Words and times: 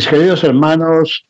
Mis 0.00 0.08
queridos 0.08 0.42
hermanos, 0.44 1.24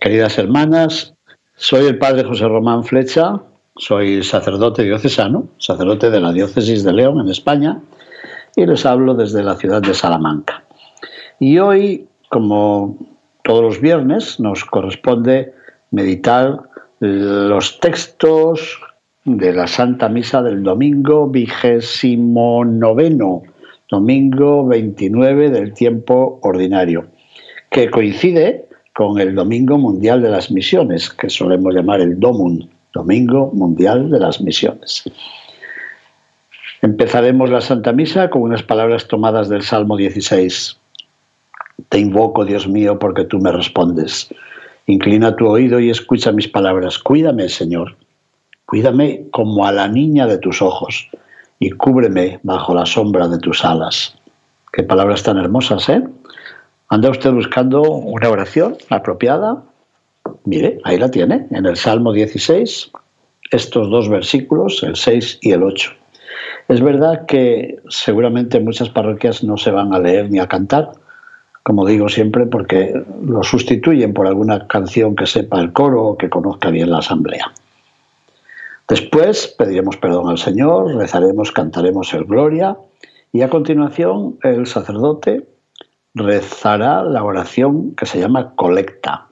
queridas 0.00 0.38
hermanas, 0.38 1.14
soy 1.56 1.86
el 1.86 1.98
padre 1.98 2.22
José 2.22 2.46
Román 2.46 2.84
Flecha, 2.84 3.42
soy 3.76 4.22
sacerdote 4.22 4.84
diocesano, 4.84 5.48
sacerdote 5.58 6.10
de 6.10 6.20
la 6.20 6.32
diócesis 6.32 6.84
de 6.84 6.92
León 6.92 7.18
en 7.18 7.28
España, 7.28 7.80
y 8.54 8.66
les 8.66 8.86
hablo 8.86 9.14
desde 9.14 9.42
la 9.42 9.56
ciudad 9.56 9.82
de 9.82 9.94
Salamanca. 9.94 10.62
Y 11.40 11.58
hoy, 11.58 12.06
como 12.28 12.96
todos 13.42 13.62
los 13.62 13.80
viernes, 13.80 14.38
nos 14.38 14.64
corresponde 14.64 15.52
meditar 15.90 16.60
los 17.00 17.80
textos 17.80 18.78
de 19.24 19.52
la 19.52 19.66
Santa 19.66 20.08
Misa 20.08 20.40
del 20.40 20.62
domingo 20.62 21.26
vigésimo 21.28 22.64
noveno, 22.64 23.42
domingo 23.90 24.64
29 24.68 25.50
del 25.50 25.74
tiempo 25.74 26.38
ordinario, 26.44 27.08
que 27.76 27.90
coincide 27.90 28.66
con 28.94 29.20
el 29.20 29.34
Domingo 29.34 29.76
Mundial 29.76 30.22
de 30.22 30.30
las 30.30 30.50
Misiones, 30.50 31.10
que 31.10 31.28
solemos 31.28 31.74
llamar 31.74 32.00
el 32.00 32.18
DOMUN, 32.18 32.70
Domingo 32.94 33.50
Mundial 33.52 34.08
de 34.10 34.18
las 34.18 34.40
Misiones. 34.40 35.04
Empezaremos 36.80 37.50
la 37.50 37.60
Santa 37.60 37.92
Misa 37.92 38.30
con 38.30 38.40
unas 38.40 38.62
palabras 38.62 39.06
tomadas 39.08 39.50
del 39.50 39.60
Salmo 39.60 39.98
16. 39.98 40.74
Te 41.90 41.98
invoco, 41.98 42.46
Dios 42.46 42.66
mío, 42.66 42.98
porque 42.98 43.24
tú 43.24 43.40
me 43.40 43.52
respondes. 43.52 44.32
Inclina 44.86 45.36
tu 45.36 45.46
oído 45.46 45.78
y 45.78 45.90
escucha 45.90 46.32
mis 46.32 46.48
palabras. 46.48 46.98
Cuídame, 46.98 47.46
Señor. 47.50 47.94
Cuídame 48.64 49.26
como 49.32 49.66
a 49.66 49.72
la 49.72 49.86
niña 49.86 50.26
de 50.26 50.38
tus 50.38 50.62
ojos 50.62 51.10
y 51.60 51.72
cúbreme 51.72 52.40
bajo 52.42 52.74
la 52.74 52.86
sombra 52.86 53.28
de 53.28 53.38
tus 53.38 53.66
alas. 53.66 54.16
Qué 54.72 54.82
palabras 54.82 55.22
tan 55.22 55.36
hermosas, 55.36 55.90
¿eh? 55.90 56.02
¿Anda 56.88 57.10
usted 57.10 57.32
buscando 57.32 57.82
una 57.82 58.30
oración 58.30 58.76
apropiada? 58.90 59.64
Mire, 60.44 60.78
ahí 60.84 60.98
la 60.98 61.10
tiene, 61.10 61.46
en 61.50 61.66
el 61.66 61.76
Salmo 61.76 62.12
16, 62.12 62.92
estos 63.50 63.90
dos 63.90 64.08
versículos, 64.08 64.82
el 64.84 64.94
6 64.94 65.38
y 65.42 65.50
el 65.50 65.64
8. 65.64 65.92
Es 66.68 66.80
verdad 66.80 67.26
que 67.26 67.78
seguramente 67.88 68.60
muchas 68.60 68.88
parroquias 68.90 69.42
no 69.42 69.56
se 69.56 69.72
van 69.72 69.94
a 69.94 69.98
leer 69.98 70.30
ni 70.30 70.38
a 70.38 70.46
cantar, 70.46 70.92
como 71.64 71.84
digo 71.84 72.08
siempre, 72.08 72.46
porque 72.46 72.94
lo 73.24 73.42
sustituyen 73.42 74.14
por 74.14 74.28
alguna 74.28 74.68
canción 74.68 75.16
que 75.16 75.26
sepa 75.26 75.60
el 75.60 75.72
coro 75.72 76.04
o 76.04 76.16
que 76.16 76.30
conozca 76.30 76.70
bien 76.70 76.90
la 76.90 76.98
asamblea. 76.98 77.52
Después 78.88 79.48
pediremos 79.58 79.96
perdón 79.96 80.28
al 80.28 80.38
Señor, 80.38 80.94
rezaremos, 80.94 81.50
cantaremos 81.50 82.14
el 82.14 82.24
Gloria 82.24 82.76
y 83.32 83.42
a 83.42 83.50
continuación 83.50 84.38
el 84.44 84.66
sacerdote 84.66 85.48
rezará 86.16 87.02
la 87.02 87.22
oración 87.22 87.94
que 87.94 88.06
se 88.06 88.18
llama 88.18 88.54
colecta. 88.54 89.28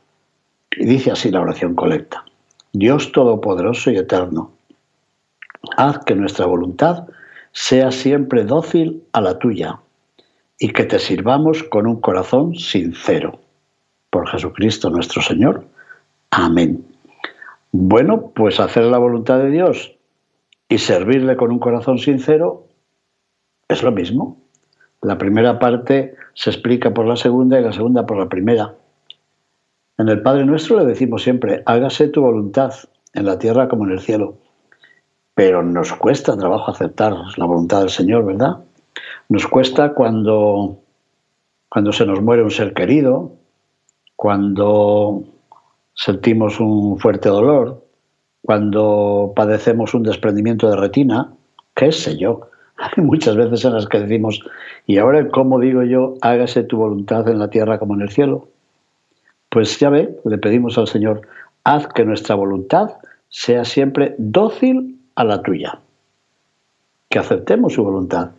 Y 0.77 0.85
dice 0.85 1.11
así 1.11 1.31
la 1.31 1.41
oración 1.41 1.75
colecta. 1.75 2.25
Dios 2.73 3.11
Todopoderoso 3.11 3.91
y 3.91 3.97
Eterno, 3.97 4.53
haz 5.77 6.01
que 6.01 6.15
nuestra 6.15 6.45
voluntad 6.45 7.09
sea 7.53 7.91
siempre 7.91 8.45
dócil 8.45 9.03
a 9.13 9.23
la 9.23 9.39
tuya 9.39 9.81
y 10.59 10.71
que 10.71 10.85
te 10.85 10.99
sirvamos 10.99 11.63
con 11.63 11.87
un 11.87 12.01
corazón 12.01 12.55
sincero. 12.55 13.41
Por 14.11 14.29
Jesucristo 14.29 14.91
nuestro 14.91 15.23
Señor. 15.23 15.67
Amén. 16.31 16.85
Bueno, 17.73 18.31
pues 18.35 18.61
hacer 18.61 18.85
la 18.85 18.99
voluntad 18.99 19.39
de 19.39 19.51
Dios 19.51 19.97
y 20.69 20.79
servirle 20.79 21.37
con 21.37 21.51
un 21.51 21.59
corazón 21.59 21.99
sincero 21.99 22.67
es 23.69 23.83
lo 23.83 23.91
mismo. 23.91 24.44
La 25.05 25.19
primera 25.19 25.59
parte 25.59 26.15
se 26.33 26.49
explica 26.49 26.95
por 26.95 27.05
la 27.05 27.17
segunda 27.17 27.61
y 27.61 27.63
la 27.63 27.75
segunda 27.75 28.07
por 28.07 28.17
la 28.17 28.31
primera. 28.31 28.73
En 29.99 30.09
el 30.09 30.23
Padre 30.23 30.47
Nuestro 30.47 30.79
le 30.79 30.87
decimos 30.87 31.23
siempre, 31.23 31.63
hágase 31.67 32.09
tu 32.09 32.23
voluntad 32.23 32.73
en 33.13 33.27
la 33.27 33.39
tierra 33.39 33.69
como 33.69 33.85
en 33.85 33.91
el 33.91 34.01
cielo. 34.01 34.39
Pero 35.35 35.63
nos 35.63 35.93
cuesta 35.93 36.39
trabajo 36.39 36.71
aceptar 36.71 37.15
la 37.37 37.45
voluntad 37.45 37.81
del 37.81 37.91
Señor, 37.91 38.25
¿verdad? 38.25 38.61
Nos 39.29 39.47
cuesta 39.47 39.93
cuando, 39.93 40.79
cuando 41.69 41.93
se 41.93 42.07
nos 42.07 42.23
muere 42.23 42.43
un 42.43 42.51
ser 42.51 42.73
querido, 42.73 43.33
cuando 44.17 45.23
sentimos 45.93 46.61
un 46.61 46.99
fuerte 46.99 47.29
dolor, 47.29 47.85
cuando 48.41 49.35
padecemos 49.37 49.93
un 49.93 50.03
desprendimiento 50.03 50.71
de 50.71 50.77
retina, 50.77 51.35
qué 51.75 51.93
sé 51.93 52.17
yo. 52.17 52.49
Hay 52.77 53.05
muchas 53.05 53.37
veces 53.37 53.65
en 53.65 53.75
las 53.75 53.87
que 53.87 54.01
decimos, 54.01 54.41
y 54.87 54.99
ahora, 54.99 55.29
¿cómo 55.29 55.61
digo 55.61 55.83
yo, 55.85 56.15
hágase 56.21 56.65
tu 56.65 56.79
voluntad 56.79 57.29
en 57.29 57.39
la 57.39 57.49
tierra 57.49 57.79
como 57.79 57.95
en 57.95 58.03
el 58.03 58.11
cielo? 58.11 58.49
Pues 59.49 59.79
ya 59.79 59.91
ve, 59.91 60.19
le 60.25 60.39
pedimos 60.39 60.77
al 60.77 60.89
Señor, 60.89 61.23
haz 61.63 61.87
que 61.89 62.05
nuestra 62.05 62.35
voluntad 62.35 62.91
sea 63.29 63.65
siempre 63.65 64.15
dócil 64.19 64.99
a 65.15 65.25
la 65.25 65.43
tuya. 65.43 65.79
Que 67.09 67.21
aceptemos 67.21 67.75
su 67.75 67.85
voluntad 67.85 68.31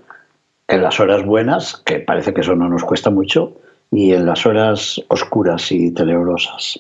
en 0.68 0.82
las 0.82 1.00
horas 1.00 1.26
buenas, 1.26 1.78
que 1.86 2.00
parece 2.00 2.34
que 2.34 2.42
eso 2.42 2.56
no 2.56 2.68
nos 2.68 2.84
cuesta 2.84 3.10
mucho, 3.10 3.54
y 3.92 4.12
en 4.12 4.26
las 4.26 4.46
horas 4.46 5.02
oscuras 5.08 5.72
y 5.72 5.92
tenebrosas. 5.92 6.80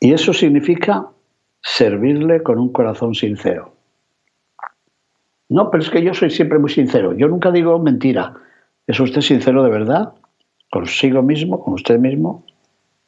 Y 0.00 0.12
eso 0.12 0.32
significa 0.32 1.06
servirle 1.60 2.42
con 2.42 2.58
un 2.58 2.72
corazón 2.72 3.14
sincero. 3.14 3.72
No, 5.52 5.70
pero 5.70 5.82
es 5.82 5.90
que 5.90 6.02
yo 6.02 6.14
soy 6.14 6.30
siempre 6.30 6.58
muy 6.58 6.70
sincero. 6.70 7.14
Yo 7.14 7.28
nunca 7.28 7.50
digo 7.50 7.78
mentira. 7.78 8.34
¿Es 8.86 8.98
usted 8.98 9.20
sincero 9.20 9.62
de 9.62 9.70
verdad? 9.70 10.14
¿Consigo 10.70 11.22
mismo? 11.22 11.62
¿Con 11.62 11.74
usted 11.74 11.98
mismo? 11.98 12.44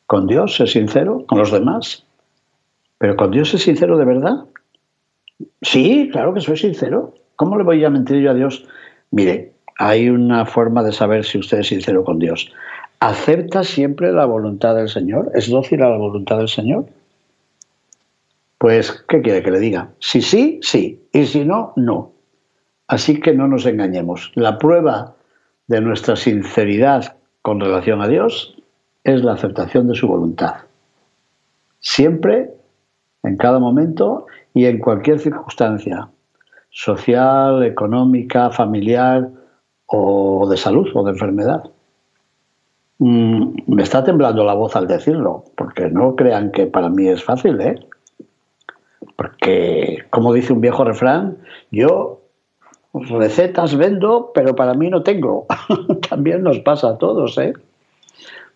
¿Con 0.07 0.27
Dios 0.27 0.61
es 0.61 0.73
sincero? 0.73 1.25
¿Con 1.27 1.39
los 1.39 1.51
demás? 1.51 2.05
¿Pero 2.99 3.17
con 3.17 3.31
Dios 3.31 3.55
es 3.55 3.63
sincero 3.63 3.97
de 3.97 4.05
verdad? 4.05 4.45
Sí, 5.63 6.11
claro 6.13 6.35
que 6.35 6.43
soy 6.43 6.59
sincero. 6.59 7.15
¿Cómo 7.37 7.57
le 7.57 7.65
voy 7.65 7.83
a 7.83 7.89
mentir 7.89 8.19
yo 8.21 8.31
a 8.31 8.35
Dios? 8.35 8.67
Mire, 9.11 9.55
hay 9.79 10.11
una 10.11 10.45
forma 10.45 10.83
de 10.83 10.93
saber 10.93 11.25
si 11.25 11.39
usted 11.39 11.61
es 11.61 11.69
sincero 11.69 12.05
con 12.05 12.19
Dios. 12.19 12.53
¿Acepta 13.01 13.65
siempre 13.65 14.13
la 14.13 14.27
voluntad 14.27 14.77
del 14.77 14.91
Señor? 14.91 15.33
¿Es 15.35 15.49
dócil 15.49 15.83
a 15.83 15.89
la 15.89 15.97
voluntad 15.97 16.39
del 16.39 16.49
Señor? 16.49 16.87
Pues, 18.59 18.93
¿qué 19.09 19.23
quiere 19.23 19.43
que 19.43 19.51
le 19.51 19.61
diga? 19.61 19.91
Si 19.99 20.21
sí, 20.21 20.61
sí. 20.63 21.03
Y 21.13 21.25
si 21.25 21.45
no, 21.45 21.73
no. 21.77 22.14
Así 22.89 23.21
que 23.21 23.33
no 23.33 23.49
nos 23.49 23.67
engañemos. 23.67 24.33
La 24.35 24.59
prueba 24.59 25.15
de 25.67 25.81
nuestra 25.81 26.17
sinceridad 26.17 27.17
con 27.43 27.61
relación 27.61 28.03
a 28.03 28.09
Dios 28.09 28.57
es 29.05 29.23
la 29.23 29.33
aceptación 29.33 29.89
de 29.89 29.95
su 29.95 30.09
voluntad. 30.09 30.55
Siempre, 31.81 32.51
en 33.23 33.37
cada 33.37 33.59
momento 33.59 34.27
y 34.55 34.67
en 34.67 34.79
cualquier 34.79 35.19
circunstancia, 35.19 36.09
social, 36.71 37.63
económica, 37.63 38.51
familiar 38.51 39.31
o 39.87 40.49
de 40.49 40.57
salud 40.57 40.89
o 40.95 41.05
de 41.05 41.13
enfermedad. 41.13 41.63
Mm, 42.99 43.57
me 43.67 43.83
está 43.83 44.03
temblando 44.03 44.45
la 44.45 44.55
voz 44.55 44.75
al 44.77 44.87
decirlo, 44.87 45.45
porque 45.57 45.89
no 45.89 46.17
crean 46.17 46.51
que 46.51 46.67
para 46.67 46.89
mí 46.89 47.09
es 47.09 47.23
fácil, 47.23 47.61
¿eh? 47.61 47.87
Porque, 49.17 50.05
como 50.11 50.33
dice 50.33 50.53
un 50.53 50.61
viejo 50.61 50.85
refrán, 50.85 51.39
yo 51.71 52.24
recetas 52.95 53.77
vendo, 53.77 54.31
pero 54.35 54.55
para 54.55 54.75
mí 54.75 54.89
no 54.89 55.03
tengo. 55.03 55.47
También 56.09 56.43
nos 56.43 56.61
pasa 56.61 56.91
a 56.91 56.99
todos, 56.99 57.37
¿eh? 57.39 57.53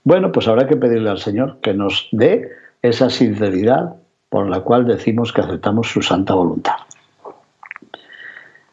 Bueno, 0.04 0.32
pues 0.32 0.48
habrá 0.48 0.66
que 0.66 0.76
pedirle 0.76 1.10
al 1.10 1.18
Señor 1.18 1.58
que 1.60 1.74
nos 1.74 2.08
dé 2.12 2.48
esa 2.82 3.10
sinceridad 3.10 3.96
por 4.28 4.48
la 4.48 4.60
cual 4.60 4.86
decimos 4.86 5.32
que 5.32 5.40
aceptamos 5.40 5.88
su 5.88 6.02
santa 6.02 6.34
voluntad. 6.34 6.76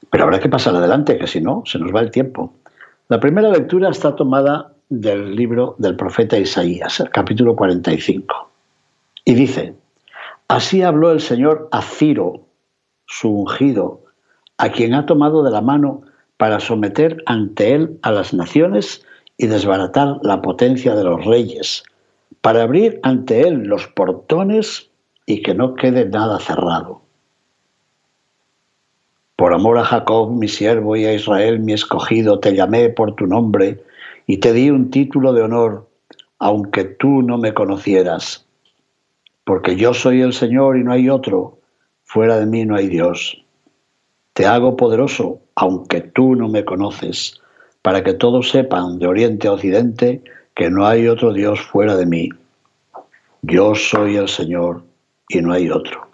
Pero 0.10 0.24
habrá 0.24 0.40
que 0.40 0.50
pasar 0.50 0.76
adelante, 0.76 1.18
que 1.18 1.28
si 1.28 1.42
no, 1.42 1.64
se 1.66 1.80
nos 1.80 1.94
va 1.94 2.02
el 2.02 2.12
tiempo. 2.12 2.54
La 3.08 3.20
primera 3.20 3.50
lectura 3.50 3.90
está 3.90 4.16
tomada 4.16 4.74
del 4.90 5.36
libro 5.36 5.76
del 5.78 5.96
profeta 5.96 6.38
Isaías, 6.38 7.04
capítulo 7.12 7.56
45. 7.56 8.50
Y 9.26 9.34
dice, 9.34 9.74
así 10.48 10.84
habló 10.84 11.12
el 11.12 11.20
Señor 11.20 11.68
a 11.72 11.82
Ciro, 11.82 12.42
su 13.06 13.30
ungido, 13.30 14.05
a 14.58 14.72
quien 14.72 14.94
ha 14.94 15.06
tomado 15.06 15.44
de 15.44 15.52
la 15.52 15.62
mano 15.62 16.02
para 16.38 16.60
someter 16.60 17.24
ante 17.26 17.74
él 17.74 18.00
a 18.02 18.12
las 18.12 18.34
naciones 18.34 19.06
y 19.38 19.48
desbaratar 19.48 20.20
la 20.24 20.42
potencia 20.42 20.96
de 20.96 21.04
los 21.04 21.26
reyes, 21.26 21.84
para 22.42 22.64
abrir 22.64 23.00
ante 23.04 23.48
él 23.48 23.64
los 23.64 23.88
portones 23.88 24.90
y 25.26 25.42
que 25.42 25.54
no 25.54 25.76
quede 25.76 26.06
nada 26.06 26.40
cerrado. 26.40 27.02
Por 29.36 29.54
amor 29.54 29.78
a 29.78 29.84
Jacob, 29.84 30.32
mi 30.32 30.48
siervo, 30.48 30.96
y 30.96 31.06
a 31.06 31.14
Israel, 31.14 31.60
mi 31.60 31.74
escogido, 31.74 32.40
te 32.40 32.56
llamé 32.56 32.90
por 32.90 33.16
tu 33.16 33.28
nombre 33.28 33.84
y 34.28 34.38
te 34.38 34.54
di 34.54 34.70
un 34.70 34.90
título 34.92 35.34
de 35.34 35.42
honor, 35.42 35.90
aunque 36.40 36.86
tú 36.86 37.22
no 37.22 37.38
me 37.38 37.54
conocieras. 37.54 38.46
Porque 39.44 39.76
yo 39.76 39.94
soy 39.94 40.22
el 40.22 40.32
Señor 40.34 40.78
y 40.78 40.84
no 40.84 40.94
hay 40.94 41.10
otro, 41.10 41.60
fuera 42.04 42.40
de 42.40 42.46
mí 42.46 42.66
no 42.66 42.76
hay 42.76 42.88
Dios. 42.88 43.45
Te 44.36 44.46
hago 44.46 44.76
poderoso, 44.76 45.40
aunque 45.56 46.02
tú 46.02 46.36
no 46.36 46.50
me 46.50 46.66
conoces, 46.66 47.42
para 47.82 48.04
que 48.04 48.14
todos 48.14 48.50
sepan 48.50 49.00
de 49.00 49.08
oriente 49.08 49.48
a 49.48 49.54
occidente 49.54 50.22
que 50.54 50.70
no 50.70 50.86
hay 50.86 51.08
otro 51.08 51.32
Dios 51.32 51.62
fuera 51.62 51.96
de 51.96 52.06
mí. 52.06 52.28
Yo 53.44 53.76
soy 53.76 54.18
el 54.18 54.28
Señor 54.28 54.84
y 55.30 55.40
no 55.40 55.54
hay 55.54 55.70
otro. 55.70 56.10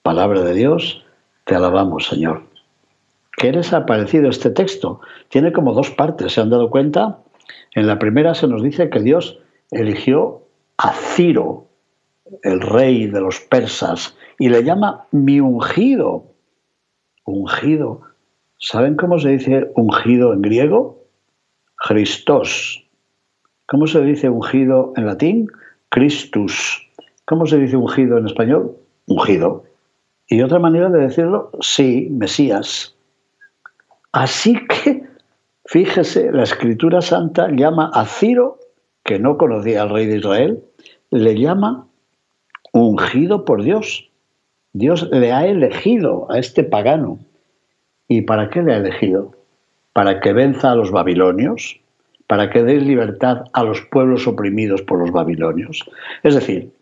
Palabra 0.00 0.40
de 0.40 0.54
Dios, 0.54 1.04
te 1.44 1.54
alabamos, 1.54 2.06
Señor. 2.06 2.42
¿Qué 3.36 3.52
les 3.52 3.70
ha 3.74 3.84
parecido 3.84 4.30
este 4.30 4.48
texto? 4.48 5.02
Tiene 5.28 5.52
como 5.52 5.74
dos 5.74 5.90
partes, 5.90 6.32
¿se 6.32 6.40
han 6.40 6.48
dado 6.48 6.70
cuenta? 6.70 7.18
En 7.74 7.86
la 7.86 7.98
primera 7.98 8.34
se 8.34 8.48
nos 8.48 8.62
dice 8.62 8.88
que 8.88 9.00
Dios 9.00 9.38
eligió 9.70 10.40
a 10.78 10.92
Ciro, 10.92 11.66
el 12.42 12.62
rey 12.62 13.08
de 13.08 13.20
los 13.20 13.40
persas, 13.40 14.16
y 14.38 14.48
le 14.48 14.64
llama 14.64 15.04
mi 15.10 15.38
ungido. 15.38 16.24
Ungido. 17.26 18.00
¿Saben 18.58 18.96
cómo 18.96 19.18
se 19.18 19.28
dice 19.30 19.70
ungido 19.74 20.32
en 20.32 20.40
griego? 20.40 21.04
Christos. 21.76 22.82
¿Cómo 23.66 23.86
se 23.86 24.00
dice 24.00 24.30
ungido 24.30 24.92
en 24.96 25.06
latín? 25.06 25.48
Christus. 25.90 26.88
¿Cómo 27.26 27.46
se 27.46 27.58
dice 27.58 27.76
ungido 27.76 28.16
en 28.16 28.26
español? 28.26 28.76
Ungido. 29.06 29.64
Y 30.28 30.40
otra 30.42 30.58
manera 30.58 30.88
de 30.88 31.00
decirlo, 31.00 31.50
sí, 31.60 32.08
Mesías. 32.10 32.96
Así 34.12 34.56
que, 34.66 35.04
fíjese, 35.66 36.32
la 36.32 36.44
Escritura 36.44 37.00
Santa 37.00 37.48
llama 37.50 37.90
a 37.92 38.06
Ciro, 38.06 38.58
que 39.04 39.18
no 39.18 39.36
conocía 39.36 39.82
al 39.82 39.90
rey 39.90 40.06
de 40.06 40.18
Israel, 40.18 40.64
le 41.10 41.38
llama 41.38 41.86
ungido 42.72 43.44
por 43.44 43.62
Dios. 43.62 44.10
Dios 44.78 45.08
le 45.10 45.32
ha 45.32 45.46
elegido 45.46 46.30
a 46.30 46.38
este 46.38 46.62
pagano. 46.62 47.18
¿Y 48.08 48.22
para 48.22 48.50
qué 48.50 48.62
le 48.62 48.74
ha 48.74 48.76
elegido? 48.76 49.32
Para 49.94 50.20
que 50.20 50.34
venza 50.34 50.72
a 50.72 50.74
los 50.74 50.90
babilonios, 50.90 51.80
para 52.26 52.50
que 52.50 52.62
dé 52.62 52.78
libertad 52.82 53.44
a 53.54 53.64
los 53.64 53.80
pueblos 53.80 54.26
oprimidos 54.26 54.82
por 54.82 54.98
los 54.98 55.12
babilonios. 55.12 55.82
Es 56.22 56.34
decir, 56.34 56.74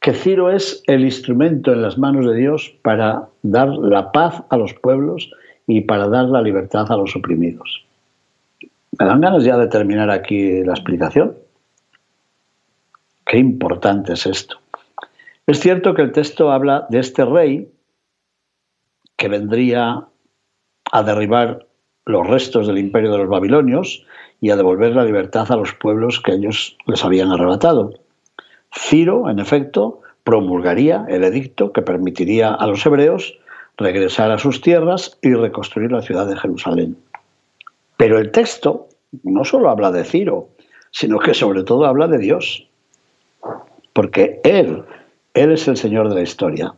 que 0.00 0.14
Ciro 0.14 0.50
es 0.50 0.82
el 0.86 1.04
instrumento 1.04 1.70
en 1.74 1.82
las 1.82 1.98
manos 1.98 2.24
de 2.24 2.34
Dios 2.34 2.74
para 2.80 3.28
dar 3.42 3.68
la 3.68 4.10
paz 4.10 4.42
a 4.48 4.56
los 4.56 4.72
pueblos 4.72 5.30
y 5.66 5.82
para 5.82 6.08
dar 6.08 6.26
la 6.26 6.40
libertad 6.40 6.90
a 6.90 6.96
los 6.96 7.14
oprimidos. 7.14 7.84
¿Me 8.98 9.04
dan 9.04 9.20
ganas 9.20 9.44
ya 9.44 9.58
de 9.58 9.66
terminar 9.66 10.10
aquí 10.10 10.64
la 10.64 10.72
explicación? 10.72 11.36
Qué 13.26 13.36
importante 13.36 14.14
es 14.14 14.24
esto. 14.24 14.59
Es 15.46 15.60
cierto 15.60 15.94
que 15.94 16.02
el 16.02 16.12
texto 16.12 16.50
habla 16.50 16.86
de 16.90 17.00
este 17.00 17.24
rey 17.24 17.70
que 19.16 19.28
vendría 19.28 20.06
a 20.92 21.02
derribar 21.02 21.66
los 22.06 22.26
restos 22.26 22.66
del 22.66 22.78
imperio 22.78 23.12
de 23.12 23.18
los 23.18 23.28
babilonios 23.28 24.04
y 24.40 24.50
a 24.50 24.56
devolver 24.56 24.94
la 24.94 25.04
libertad 25.04 25.50
a 25.52 25.56
los 25.56 25.74
pueblos 25.74 26.20
que 26.20 26.32
ellos 26.32 26.76
les 26.86 27.04
habían 27.04 27.30
arrebatado. 27.30 27.92
Ciro, 28.72 29.28
en 29.28 29.38
efecto, 29.38 30.00
promulgaría 30.24 31.04
el 31.08 31.24
edicto 31.24 31.72
que 31.72 31.82
permitiría 31.82 32.54
a 32.54 32.66
los 32.66 32.84
hebreos 32.86 33.38
regresar 33.76 34.30
a 34.30 34.38
sus 34.38 34.60
tierras 34.60 35.18
y 35.22 35.34
reconstruir 35.34 35.90
la 35.90 36.02
ciudad 36.02 36.26
de 36.26 36.36
Jerusalén. 36.36 36.96
Pero 37.96 38.18
el 38.18 38.30
texto 38.30 38.88
no 39.22 39.44
solo 39.44 39.70
habla 39.70 39.90
de 39.90 40.04
Ciro, 40.04 40.48
sino 40.90 41.18
que 41.18 41.34
sobre 41.34 41.62
todo 41.64 41.86
habla 41.86 42.06
de 42.06 42.18
Dios, 42.18 42.66
porque 43.92 44.40
Él, 44.44 44.84
Él 45.34 45.52
es 45.52 45.68
el 45.68 45.76
Señor 45.76 46.08
de 46.08 46.16
la 46.16 46.22
historia. 46.22 46.74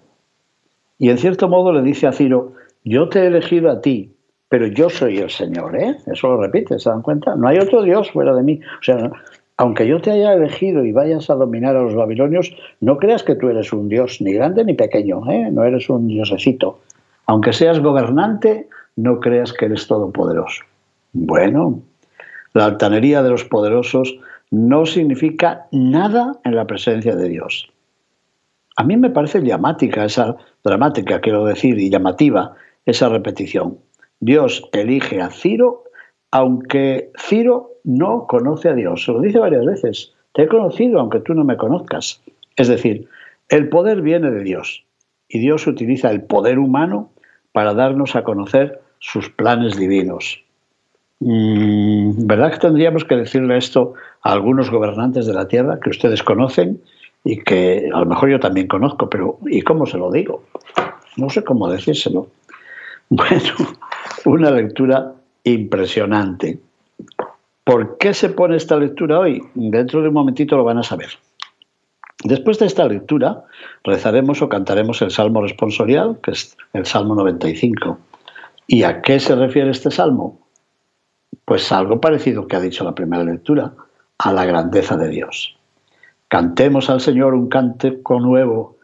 Y 0.99 1.11
en 1.11 1.19
cierto 1.19 1.49
modo 1.49 1.73
le 1.73 1.83
dice 1.83 2.07
a 2.07 2.13
Ciro, 2.13 2.53
yo 2.85 3.09
te 3.09 3.21
he 3.21 3.27
elegido 3.27 3.71
a 3.71 3.81
ti, 3.81 4.13
pero 4.49 4.67
yo 4.67 4.91
soy 4.91 5.19
el 5.19 5.31
Señor, 5.31 5.77
¿eh? 5.77 5.97
Eso 6.07 6.29
lo 6.29 6.41
repite, 6.41 6.79
¿se 6.79 6.91
dan 6.91 7.03
cuenta? 7.03 7.35
No 7.35 7.49
hay 7.49 7.59
otro 7.59 7.83
Dios 7.83 8.11
fuera 8.11 8.35
de 8.35 8.43
mí. 8.43 8.61
O 8.81 8.83
sea, 8.83 9.11
aunque 9.57 9.87
yo 9.87 10.01
te 10.01 10.11
haya 10.11 10.35
elegido 10.35 10.85
y 10.85 10.93
vayas 10.93 11.31
a 11.31 11.35
dominar 11.35 11.77
a 11.77 11.83
los 11.83 11.95
babilonios, 11.95 12.55
no 12.81 12.99
creas 12.99 13.23
que 13.23 13.35
tú 13.35 13.49
eres 13.49 13.73
un 13.73 13.89
dios 13.89 14.21
ni 14.21 14.33
grande 14.33 14.65
ni 14.65 14.75
pequeño, 14.75 15.23
¿eh? 15.31 15.51
no 15.51 15.65
eres 15.65 15.89
un 15.89 16.09
diosecito. 16.09 16.81
Aunque 17.27 17.53
seas 17.53 17.81
gobernante, 17.81 18.69
no 18.97 19.21
creas 19.21 19.53
que 19.53 19.67
eres 19.67 19.87
todopoderoso. 19.87 20.63
Bueno, 21.13 21.81
la 22.55 22.67
altanería 22.67 23.23
de 23.23 23.31
los 23.31 23.45
poderosos 23.45 24.15
no 24.51 24.85
significa 24.85 25.67
nada 25.73 26.39
en 26.45 26.55
la 26.55 26.67
presencia 26.67 27.17
de 27.17 27.29
Dios. 27.29 27.72
A 28.77 28.85
mí 28.85 28.97
me 28.97 29.11
parece 29.11 29.43
llamática 29.43 30.05
esa, 30.05 30.37
dramática 30.65 31.21
quiero 31.21 31.45
decir, 31.45 31.79
y 31.79 31.91
llamativa 31.91 32.55
esa 32.87 33.09
repetición. 33.09 33.79
Dios 34.21 34.69
elige 34.73 35.21
a 35.21 35.31
Ciro, 35.31 35.85
aunque 36.31 37.11
Ciro 37.19 37.73
no 37.85 38.27
conoce 38.27 38.69
a 38.69 38.75
Dios. 38.75 39.05
Se 39.05 39.13
lo 39.13 39.21
dice 39.21 39.39
varias 39.39 39.65
veces. 39.65 40.13
Te 40.33 40.43
he 40.43 40.49
conocido 40.49 41.01
aunque 41.01 41.21
tú 41.21 41.35
no 41.35 41.45
me 41.45 41.57
conozcas. 41.57 42.23
Es 42.57 42.69
decir, 42.69 43.09
el 43.49 43.69
poder 43.69 44.01
viene 44.03 44.31
de 44.31 44.43
Dios 44.43 44.85
y 45.29 45.39
Dios 45.41 45.67
utiliza 45.67 46.11
el 46.11 46.23
poder 46.23 46.59
humano 46.59 47.11
para 47.53 47.75
darnos 47.75 48.17
a 48.17 48.25
conocer 48.25 48.81
sus 48.99 49.29
planes 49.31 49.77
divinos. 49.77 50.43
Mm, 51.21 52.27
¿Verdad 52.27 52.53
que 52.53 52.59
tendríamos 52.59 53.05
que 53.05 53.17
decirle 53.17 53.57
esto 53.57 53.95
a 54.23 54.33
algunos 54.33 54.71
gobernantes 54.71 55.27
de 55.27 55.35
la 55.35 55.49
tierra 55.49 55.81
que 55.81 55.91
ustedes 55.91 56.23
conocen 56.23 56.81
y 57.25 57.39
que 57.39 57.91
a 57.93 58.01
lo 58.01 58.07
mejor 58.07 58.31
yo 58.31 58.41
también 58.41 58.67
conozco, 58.67 59.09
pero 59.09 59.39
¿y 59.47 59.63
cómo 59.63 59.87
se 59.87 59.99
lo 59.99 60.11
digo? 60.11 60.45
No 61.17 61.29
sé 61.31 61.45
cómo 61.45 61.69
decírselo. 61.69 62.29
Bueno, 63.15 63.53
una 64.25 64.51
lectura 64.51 65.13
impresionante. 65.45 66.59
¿Por 67.63 67.99
qué 67.99 68.15
se 68.15 68.31
pone 68.31 68.57
esta 68.57 68.79
lectura 68.79 69.19
hoy? 69.19 69.43
Dentro 69.55 70.01
de 70.01 70.09
un 70.09 70.15
momentito 70.15 70.57
lo 70.57 70.65
van 70.65 70.79
a 70.79 70.83
saber. 70.83 71.11
Después 72.25 72.59
de 72.59 72.67
esta 72.67 72.87
lectura, 72.87 73.45
rezaremos 73.85 74.41
o 74.41 74.49
cantaremos 74.49 75.03
el 75.03 75.11
Salmo 75.11 75.43
responsorial, 75.43 76.21
que 76.23 76.31
es 76.31 76.57
el 76.73 76.87
Salmo 76.87 77.15
95. 77.15 77.99
¿Y 78.67 78.85
a 78.85 79.03
qué 79.03 79.21
se 79.21 79.35
refiere 79.35 79.71
este 79.71 79.91
salmo? 79.91 80.39
Pues 81.45 81.71
algo 81.73 82.01
parecido 82.01 82.47
que 82.47 82.57
ha 82.57 82.61
dicho 82.61 82.85
la 82.85 82.95
primera 82.95 83.25
lectura, 83.25 83.75
a 84.19 84.33
la 84.33 84.45
grandeza 84.45 84.97
de 84.97 85.09
Dios. 85.09 85.57
Cantemos 86.33 86.89
al 86.89 87.03
Señor 87.03 87.35
un 87.35 87.51
cántico 87.51 88.19
nuevo, 88.19 88.79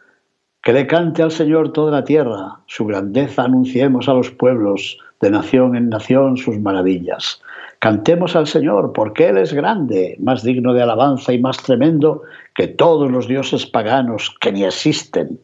que 0.61 0.71
le 0.71 0.85
cante 0.85 1.23
al 1.23 1.31
Señor 1.31 1.73
toda 1.73 1.89
la 1.89 2.03
tierra, 2.03 2.59
su 2.67 2.85
grandeza 2.85 3.45
anunciemos 3.45 4.07
a 4.07 4.13
los 4.13 4.29
pueblos, 4.29 4.99
de 5.19 5.31
nación 5.31 5.75
en 5.75 5.89
nación 5.89 6.37
sus 6.37 6.59
maravillas. 6.59 7.41
Cantemos 7.79 8.35
al 8.35 8.45
Señor, 8.45 8.93
porque 8.93 9.29
Él 9.29 9.39
es 9.39 9.51
grande, 9.51 10.15
más 10.19 10.43
digno 10.43 10.75
de 10.75 10.83
alabanza 10.83 11.33
y 11.33 11.39
más 11.39 11.57
tremendo 11.57 12.21
que 12.53 12.67
todos 12.67 13.09
los 13.09 13.27
dioses 13.27 13.65
paganos 13.65 14.37
que 14.39 14.51
ni 14.51 14.63
existen. 14.63 15.39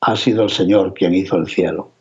Ha 0.00 0.16
sido 0.16 0.42
el 0.42 0.50
Señor 0.50 0.94
quien 0.94 1.14
hizo 1.14 1.36
el 1.36 1.46
cielo. 1.46 1.92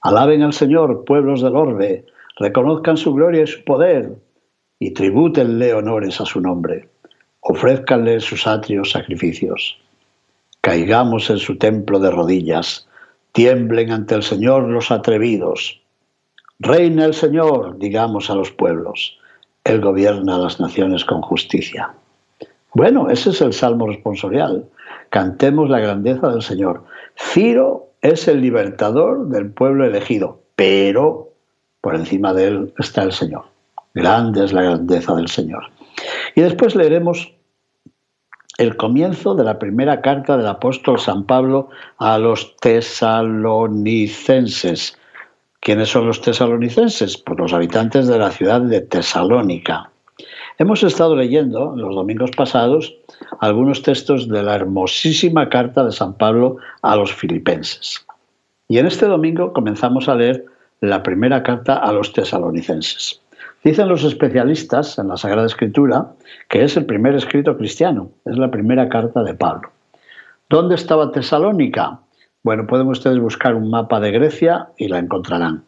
Alaben 0.00 0.42
al 0.42 0.52
Señor, 0.52 1.04
pueblos 1.04 1.42
del 1.42 1.56
orbe, 1.56 2.04
reconozcan 2.38 2.96
su 2.96 3.12
gloria 3.12 3.42
y 3.42 3.46
su 3.48 3.64
poder, 3.64 4.12
y 4.78 4.92
tribútenle 4.92 5.74
honores 5.74 6.20
a 6.20 6.24
su 6.24 6.40
nombre. 6.40 6.88
Ofrézcanle 7.48 8.20
sus 8.20 8.46
atrios 8.46 8.90
sacrificios. 8.90 9.78
Caigamos 10.60 11.30
en 11.30 11.38
su 11.38 11.56
templo 11.56 11.98
de 12.00 12.10
rodillas, 12.10 12.88
tiemblen 13.32 13.92
ante 13.92 14.14
el 14.14 14.22
Señor 14.22 14.64
los 14.64 14.90
atrevidos 14.90 15.80
Reina 16.58 17.04
el 17.04 17.12
Señor, 17.12 17.78
digamos 17.78 18.30
a 18.30 18.34
los 18.34 18.50
pueblos. 18.50 19.18
Él 19.64 19.82
gobierna 19.82 20.36
a 20.36 20.38
las 20.38 20.58
naciones 20.58 21.04
con 21.04 21.20
justicia. 21.20 21.92
Bueno, 22.72 23.10
ese 23.10 23.30
es 23.30 23.42
el 23.42 23.52
salmo 23.52 23.86
responsorial. 23.86 24.64
Cantemos 25.10 25.68
la 25.68 25.80
grandeza 25.80 26.30
del 26.30 26.40
Señor. 26.40 26.84
Ciro 27.14 27.90
es 28.00 28.26
el 28.26 28.40
libertador 28.40 29.28
del 29.28 29.50
pueblo 29.50 29.84
elegido, 29.84 30.40
pero 30.54 31.28
por 31.82 31.94
encima 31.94 32.32
de 32.32 32.46
él 32.46 32.74
está 32.78 33.02
el 33.02 33.12
Señor. 33.12 33.44
Grande 33.92 34.44
es 34.44 34.54
la 34.54 34.62
grandeza 34.62 35.14
del 35.14 35.28
Señor. 35.28 35.64
Y 36.34 36.40
después 36.40 36.74
leeremos 36.74 37.34
el 38.58 38.76
comienzo 38.76 39.34
de 39.34 39.44
la 39.44 39.58
primera 39.58 40.00
carta 40.00 40.36
del 40.36 40.46
apóstol 40.46 40.98
San 40.98 41.24
Pablo 41.24 41.68
a 41.98 42.18
los 42.18 42.56
tesalonicenses 42.56 44.98
¿Quiénes 45.66 45.88
son 45.88 46.06
los 46.06 46.20
tesalonicenses? 46.20 47.18
Pues 47.18 47.40
los 47.40 47.52
habitantes 47.52 48.06
de 48.06 48.20
la 48.20 48.30
ciudad 48.30 48.60
de 48.60 48.82
Tesalónica. 48.82 49.90
Hemos 50.58 50.84
estado 50.84 51.16
leyendo 51.16 51.74
los 51.74 51.92
domingos 51.92 52.30
pasados 52.30 52.94
algunos 53.40 53.82
textos 53.82 54.28
de 54.28 54.44
la 54.44 54.54
hermosísima 54.54 55.48
carta 55.48 55.84
de 55.84 55.90
San 55.90 56.14
Pablo 56.14 56.58
a 56.82 56.94
los 56.94 57.12
filipenses. 57.12 58.06
Y 58.68 58.78
en 58.78 58.86
este 58.86 59.06
domingo 59.06 59.52
comenzamos 59.52 60.08
a 60.08 60.14
leer 60.14 60.44
la 60.80 61.02
primera 61.02 61.42
carta 61.42 61.74
a 61.74 61.90
los 61.90 62.12
tesalonicenses. 62.12 63.20
Dicen 63.66 63.88
los 63.88 64.04
especialistas 64.04 64.96
en 64.96 65.08
la 65.08 65.16
Sagrada 65.16 65.44
Escritura 65.44 66.12
que 66.48 66.62
es 66.62 66.76
el 66.76 66.86
primer 66.86 67.16
escrito 67.16 67.56
cristiano, 67.56 68.10
es 68.24 68.38
la 68.38 68.48
primera 68.48 68.88
carta 68.88 69.24
de 69.24 69.34
Pablo. 69.34 69.70
¿Dónde 70.48 70.76
estaba 70.76 71.10
Tesalónica? 71.10 71.98
Bueno, 72.44 72.68
pueden 72.68 72.86
ustedes 72.86 73.18
buscar 73.18 73.56
un 73.56 73.68
mapa 73.68 73.98
de 73.98 74.12
Grecia 74.12 74.68
y 74.76 74.86
la 74.86 75.00
encontrarán. 75.00 75.64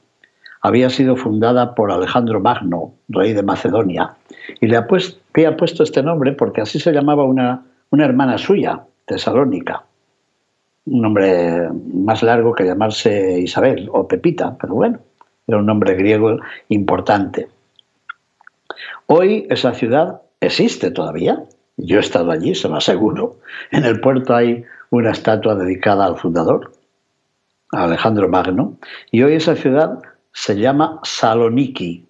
Había 0.60 0.90
sido 0.90 1.16
fundada 1.16 1.74
por 1.74 1.90
Alejandro 1.90 2.38
Magno, 2.38 2.92
rey 3.08 3.32
de 3.32 3.42
Macedonia, 3.42 4.14
y 4.60 4.68
le 4.68 4.76
ha 4.76 4.86
puesto 4.86 5.82
este 5.82 6.00
nombre 6.00 6.34
porque 6.34 6.60
así 6.60 6.78
se 6.78 6.92
llamaba 6.92 7.24
una 7.24 7.64
hermana 7.90 8.38
suya, 8.38 8.80
Tesalónica. 9.06 9.82
Un 10.86 11.02
nombre 11.02 11.68
más 11.92 12.22
largo 12.22 12.54
que 12.54 12.64
llamarse 12.64 13.40
Isabel 13.40 13.88
o 13.92 14.06
Pepita, 14.06 14.56
pero 14.56 14.74
bueno, 14.74 15.00
era 15.48 15.58
un 15.58 15.66
nombre 15.66 15.96
griego 15.96 16.38
importante. 16.68 17.48
Hoy 19.10 19.46
esa 19.48 19.72
ciudad 19.72 20.20
existe 20.38 20.90
todavía. 20.90 21.42
Yo 21.78 21.96
he 21.96 22.00
estado 22.00 22.30
allí, 22.30 22.54
se 22.54 22.68
lo 22.68 22.76
aseguro. 22.76 23.38
En 23.70 23.84
el 23.84 24.00
puerto 24.00 24.34
hay 24.34 24.64
una 24.90 25.12
estatua 25.12 25.54
dedicada 25.54 26.04
al 26.04 26.18
fundador, 26.18 26.72
Alejandro 27.72 28.28
Magno, 28.28 28.76
y 29.10 29.22
hoy 29.22 29.34
esa 29.34 29.56
ciudad 29.56 29.98
se 30.32 30.56
llama 30.56 31.00
Saloniki, 31.04 32.06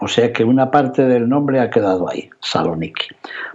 o 0.00 0.08
sea 0.08 0.32
que 0.32 0.44
una 0.44 0.70
parte 0.70 1.04
del 1.04 1.28
nombre 1.28 1.60
ha 1.60 1.68
quedado 1.68 2.08
ahí, 2.08 2.30
Saloniki. 2.40 3.08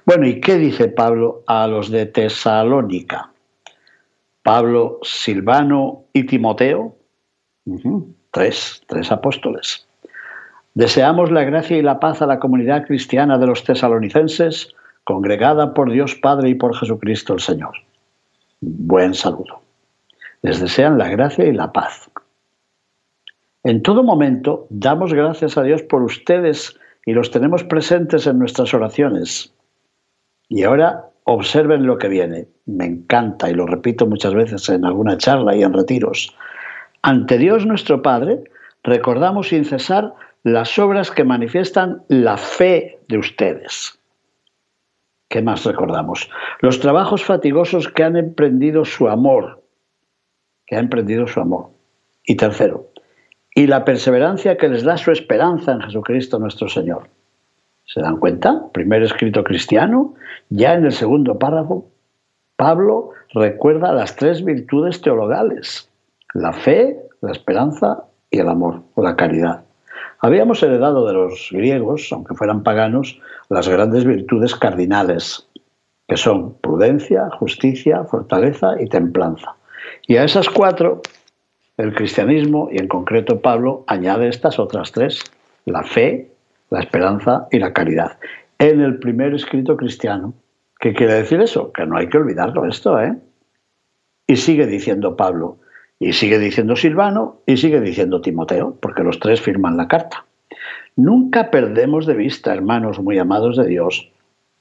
Bueno, 0.05 0.27
¿y 0.27 0.39
qué 0.39 0.57
dice 0.57 0.87
Pablo 0.87 1.43
a 1.47 1.65
los 1.65 1.89
de 1.89 2.05
Tesalónica? 2.05 3.31
Pablo, 4.43 4.99
Silvano 5.01 6.03
y 6.13 6.25
Timoteo, 6.25 6.95
tres, 8.29 8.83
tres 8.85 9.11
apóstoles. 9.11 9.87
Deseamos 10.75 11.31
la 11.31 11.43
gracia 11.43 11.77
y 11.77 11.81
la 11.81 11.99
paz 11.99 12.21
a 12.21 12.27
la 12.27 12.39
comunidad 12.39 12.85
cristiana 12.85 13.37
de 13.37 13.47
los 13.47 13.63
tesalonicenses, 13.63 14.75
congregada 15.03 15.73
por 15.73 15.91
Dios 15.91 16.15
Padre 16.15 16.49
y 16.49 16.55
por 16.55 16.75
Jesucristo 16.77 17.33
el 17.33 17.39
Señor 17.39 17.75
buen 18.65 19.13
saludo. 19.13 19.61
Les 20.41 20.59
desean 20.59 20.97
la 20.97 21.09
gracia 21.09 21.45
y 21.45 21.53
la 21.53 21.71
paz. 21.71 22.09
En 23.63 23.81
todo 23.81 24.03
momento 24.03 24.67
damos 24.69 25.13
gracias 25.13 25.57
a 25.57 25.63
Dios 25.63 25.81
por 25.83 26.03
ustedes 26.03 26.77
y 27.05 27.13
los 27.13 27.31
tenemos 27.31 27.63
presentes 27.63 28.27
en 28.27 28.39
nuestras 28.39 28.73
oraciones. 28.73 29.53
Y 30.49 30.63
ahora 30.63 31.05
observen 31.23 31.87
lo 31.87 31.97
que 31.97 32.07
viene. 32.07 32.47
Me 32.65 32.85
encanta 32.85 33.49
y 33.49 33.53
lo 33.53 33.65
repito 33.65 34.05
muchas 34.05 34.33
veces 34.33 34.69
en 34.69 34.85
alguna 34.85 35.17
charla 35.17 35.55
y 35.55 35.63
en 35.63 35.73
retiros. 35.73 36.35
Ante 37.01 37.37
Dios 37.37 37.65
nuestro 37.65 38.01
Padre, 38.01 38.43
recordamos 38.83 39.49
sin 39.49 39.65
cesar 39.65 40.13
las 40.45 40.77
obras 40.77 41.09
que 41.09 41.23
manifiestan 41.23 42.03
la 42.07 42.37
fe 42.37 42.99
de 43.07 43.17
ustedes. 43.17 43.97
¿Qué 45.27 45.41
más 45.41 45.65
recordamos? 45.65 46.29
Los 46.61 46.79
trabajos 46.79 47.25
fatigosos 47.25 47.87
que 47.87 48.03
han 48.03 48.15
emprendido 48.15 48.85
su 48.85 49.07
amor, 49.07 49.63
que 50.67 50.75
ha 50.75 50.79
emprendido 50.79 51.25
su 51.25 51.41
amor. 51.41 51.71
Y 52.23 52.35
tercero, 52.35 52.91
y 53.55 53.65
la 53.65 53.85
perseverancia 53.85 54.55
que 54.55 54.69
les 54.69 54.83
da 54.83 54.97
su 54.97 55.09
esperanza 55.09 55.71
en 55.71 55.81
Jesucristo 55.81 56.37
nuestro 56.37 56.69
Señor. 56.69 57.09
¿Se 57.85 58.01
dan 58.01 58.17
cuenta? 58.17 58.69
Primer 58.71 59.01
escrito 59.01 59.43
cristiano, 59.43 60.13
ya 60.49 60.75
en 60.75 60.85
el 60.85 60.91
segundo 60.91 61.39
párrafo, 61.39 61.89
Pablo 62.55 63.09
recuerda 63.33 63.93
las 63.93 64.15
tres 64.15 64.45
virtudes 64.45 65.01
teologales, 65.01 65.89
la 66.35 66.53
fe, 66.53 66.99
la 67.21 67.31
esperanza 67.31 68.03
y 68.29 68.37
el 68.37 68.47
amor 68.47 68.83
o 68.93 69.01
la 69.01 69.15
caridad. 69.15 69.65
Habíamos 70.19 70.61
heredado 70.63 71.05
de 71.07 71.13
los 71.13 71.49
griegos, 71.51 72.09
aunque 72.11 72.35
fueran 72.35 72.63
paganos, 72.63 73.19
las 73.49 73.67
grandes 73.67 74.05
virtudes 74.05 74.55
cardinales, 74.55 75.47
que 76.07 76.17
son 76.17 76.55
prudencia, 76.55 77.29
justicia, 77.39 78.03
fortaleza 78.05 78.75
y 78.79 78.87
templanza. 78.87 79.55
Y 80.07 80.17
a 80.17 80.23
esas 80.23 80.49
cuatro, 80.49 81.01
el 81.77 81.93
cristianismo, 81.93 82.69
y 82.71 82.77
en 82.79 82.87
concreto 82.87 83.41
Pablo, 83.41 83.83
añade 83.87 84.27
estas 84.27 84.59
otras 84.59 84.91
tres, 84.91 85.21
la 85.65 85.83
fe, 85.83 86.31
la 86.69 86.79
esperanza 86.79 87.47
y 87.51 87.59
la 87.59 87.73
caridad. 87.73 88.17
En 88.59 88.81
el 88.81 88.99
primer 88.99 89.33
escrito 89.33 89.75
cristiano. 89.75 90.33
¿Qué 90.79 90.93
quiere 90.93 91.13
decir 91.13 91.41
eso? 91.41 91.71
Que 91.71 91.85
no 91.85 91.97
hay 91.97 92.09
que 92.09 92.17
olvidarlo 92.17 92.65
esto, 92.65 92.99
¿eh? 92.99 93.15
Y 94.27 94.35
sigue 94.37 94.65
diciendo 94.67 95.15
Pablo, 95.15 95.57
y 95.99 96.13
sigue 96.13 96.39
diciendo 96.39 96.75
Silvano 96.75 97.41
y 97.45 97.57
sigue 97.57 97.79
diciendo 97.81 98.21
Timoteo, 98.21 98.77
porque 98.79 99.03
los 99.03 99.19
tres 99.19 99.41
firman 99.41 99.77
la 99.77 99.87
carta. 99.87 100.25
Nunca 100.95 101.51
perdemos 101.51 102.05
de 102.05 102.13
vista, 102.13 102.53
hermanos 102.53 102.99
muy 102.99 103.17
amados 103.17 103.57
de 103.57 103.65
Dios, 103.65 104.11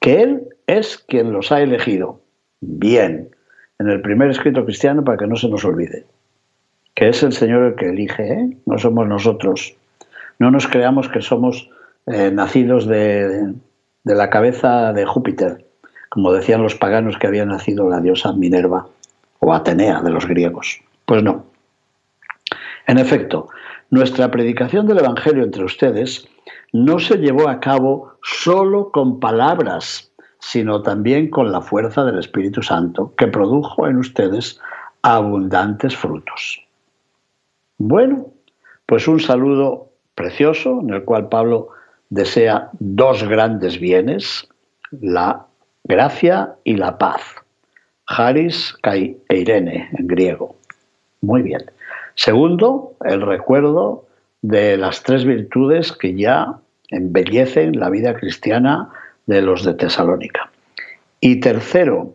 que 0.01 0.23
Él 0.23 0.49
es 0.67 0.99
quien 0.99 1.33
los 1.33 1.53
ha 1.53 1.61
elegido. 1.61 2.21
Bien, 2.61 3.31
en 3.79 3.89
el 3.89 4.01
primer 4.01 4.31
escrito 4.31 4.65
cristiano 4.65 5.05
para 5.05 5.19
que 5.19 5.27
no 5.27 5.37
se 5.37 5.49
nos 5.49 5.65
olvide. 5.65 6.05
Que 6.95 7.09
es 7.09 7.23
el 7.23 7.33
Señor 7.33 7.65
el 7.65 7.75
que 7.75 7.91
elige, 7.91 8.33
¿eh? 8.33 8.57
no 8.67 8.79
somos 8.79 9.07
nosotros. 9.07 9.77
No 10.39 10.51
nos 10.51 10.67
creamos 10.69 11.09
que 11.09 11.23
somos 11.23 11.71
eh, 12.07 12.31
nacidos 12.33 12.87
de, 12.87 13.55
de 14.05 14.15
la 14.15 14.31
cabeza 14.31 14.93
de 14.93 15.05
Júpiter, 15.05 15.65
como 16.09 16.33
decían 16.33 16.63
los 16.63 16.75
paganos 16.75 17.19
que 17.19 17.27
había 17.27 17.45
nacido 17.45 17.89
la 17.89 18.01
diosa 18.01 18.33
Minerva 18.33 18.87
o 19.41 19.53
Atenea 19.53 20.01
de 20.03 20.11
los 20.11 20.27
griegos. 20.27 20.81
Pues 21.07 21.23
no. 21.23 21.45
En 22.87 22.99
efecto, 22.99 23.49
nuestra 23.91 24.31
predicación 24.31 24.87
del 24.87 24.99
Evangelio 24.99 25.45
entre 25.45 25.65
ustedes 25.65 26.29
no 26.73 26.99
se 26.99 27.19
llevó 27.19 27.49
a 27.49 27.61
cabo 27.61 28.13
solo 28.23 28.91
con 28.91 29.21
palabras, 29.21 30.11
sino 30.39 30.83
también 30.83 31.31
con 31.31 31.53
la 31.53 31.61
fuerza 31.61 32.05
del 32.05 32.19
Espíritu 32.19 32.63
Santo, 32.63 33.15
que 33.17 33.27
produjo 33.27 33.87
en 33.87 33.97
ustedes 33.97 34.61
abundantes 35.03 35.97
frutos. 35.97 36.63
Bueno, 37.79 38.27
pues 38.87 39.09
un 39.09 39.21
saludo 39.21 39.91
precioso 40.15 40.81
en 40.81 40.95
el 40.95 41.05
cual 41.05 41.29
Pablo 41.29 41.69
desea 42.11 42.71
dos 42.79 43.23
grandes 43.25 43.79
bienes, 43.79 44.49
la 44.91 45.47
gracia 45.85 46.55
y 46.65 46.77
la 46.77 46.99
paz. 46.99 47.21
Haris 48.07 48.75
kai 48.83 49.19
eirene 49.29 49.89
en 49.93 50.07
griego. 50.07 50.57
Muy 51.25 51.43
bien. 51.43 51.63
Segundo, 52.17 52.93
el 53.05 53.23
recuerdo 53.23 54.05
de 54.43 54.77
las 54.77 55.03
tres 55.03 55.25
virtudes 55.25 55.93
que 55.93 56.15
ya 56.15 56.59
embellecen 56.91 57.81
la 57.81 57.89
vida 57.89 58.15
cristiana 58.15 58.91
de 59.27 59.41
los 59.41 59.65
de 59.65 59.73
Tesalónica. 59.73 60.51
Y 61.21 61.41
tercero, 61.41 62.13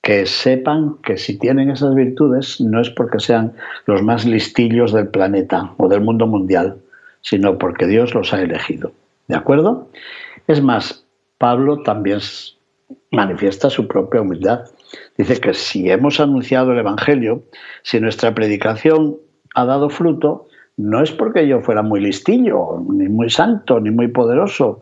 que 0.00 0.24
sepan 0.24 0.96
que 1.02 1.18
si 1.18 1.38
tienen 1.38 1.70
esas 1.70 1.94
virtudes 1.94 2.60
no 2.60 2.80
es 2.80 2.88
porque 2.90 3.20
sean 3.20 3.52
los 3.86 4.02
más 4.02 4.24
listillos 4.24 4.92
del 4.92 5.08
planeta 5.08 5.72
o 5.76 5.88
del 5.88 6.00
mundo 6.00 6.26
mundial, 6.26 6.78
sino 7.20 7.58
porque 7.58 7.86
Dios 7.86 8.14
los 8.14 8.32
ha 8.32 8.40
elegido. 8.40 8.92
¿De 9.28 9.36
acuerdo? 9.36 9.88
Es 10.46 10.62
más, 10.62 11.06
Pablo 11.38 11.82
también 11.82 12.20
manifiesta 13.10 13.68
su 13.68 13.86
propia 13.86 14.22
humildad. 14.22 14.64
Dice 15.16 15.40
que 15.40 15.54
si 15.54 15.90
hemos 15.90 16.20
anunciado 16.20 16.72
el 16.72 16.78
Evangelio, 16.78 17.42
si 17.82 18.00
nuestra 18.00 18.34
predicación 18.34 19.16
ha 19.54 19.64
dado 19.64 19.88
fruto, 19.88 20.48
no 20.76 21.02
es 21.02 21.12
porque 21.12 21.46
yo 21.46 21.60
fuera 21.60 21.82
muy 21.82 22.00
listillo, 22.00 22.82
ni 22.88 23.08
muy 23.08 23.30
santo, 23.30 23.78
ni 23.78 23.90
muy 23.90 24.08
poderoso, 24.08 24.80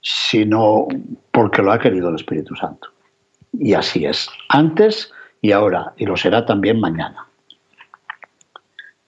sino 0.00 0.88
porque 1.30 1.62
lo 1.62 1.72
ha 1.72 1.78
querido 1.78 2.08
el 2.08 2.14
Espíritu 2.14 2.54
Santo. 2.54 2.88
Y 3.52 3.74
así 3.74 4.06
es, 4.06 4.28
antes 4.48 5.12
y 5.42 5.52
ahora, 5.52 5.92
y 5.96 6.06
lo 6.06 6.16
será 6.16 6.46
también 6.46 6.80
mañana. 6.80 7.26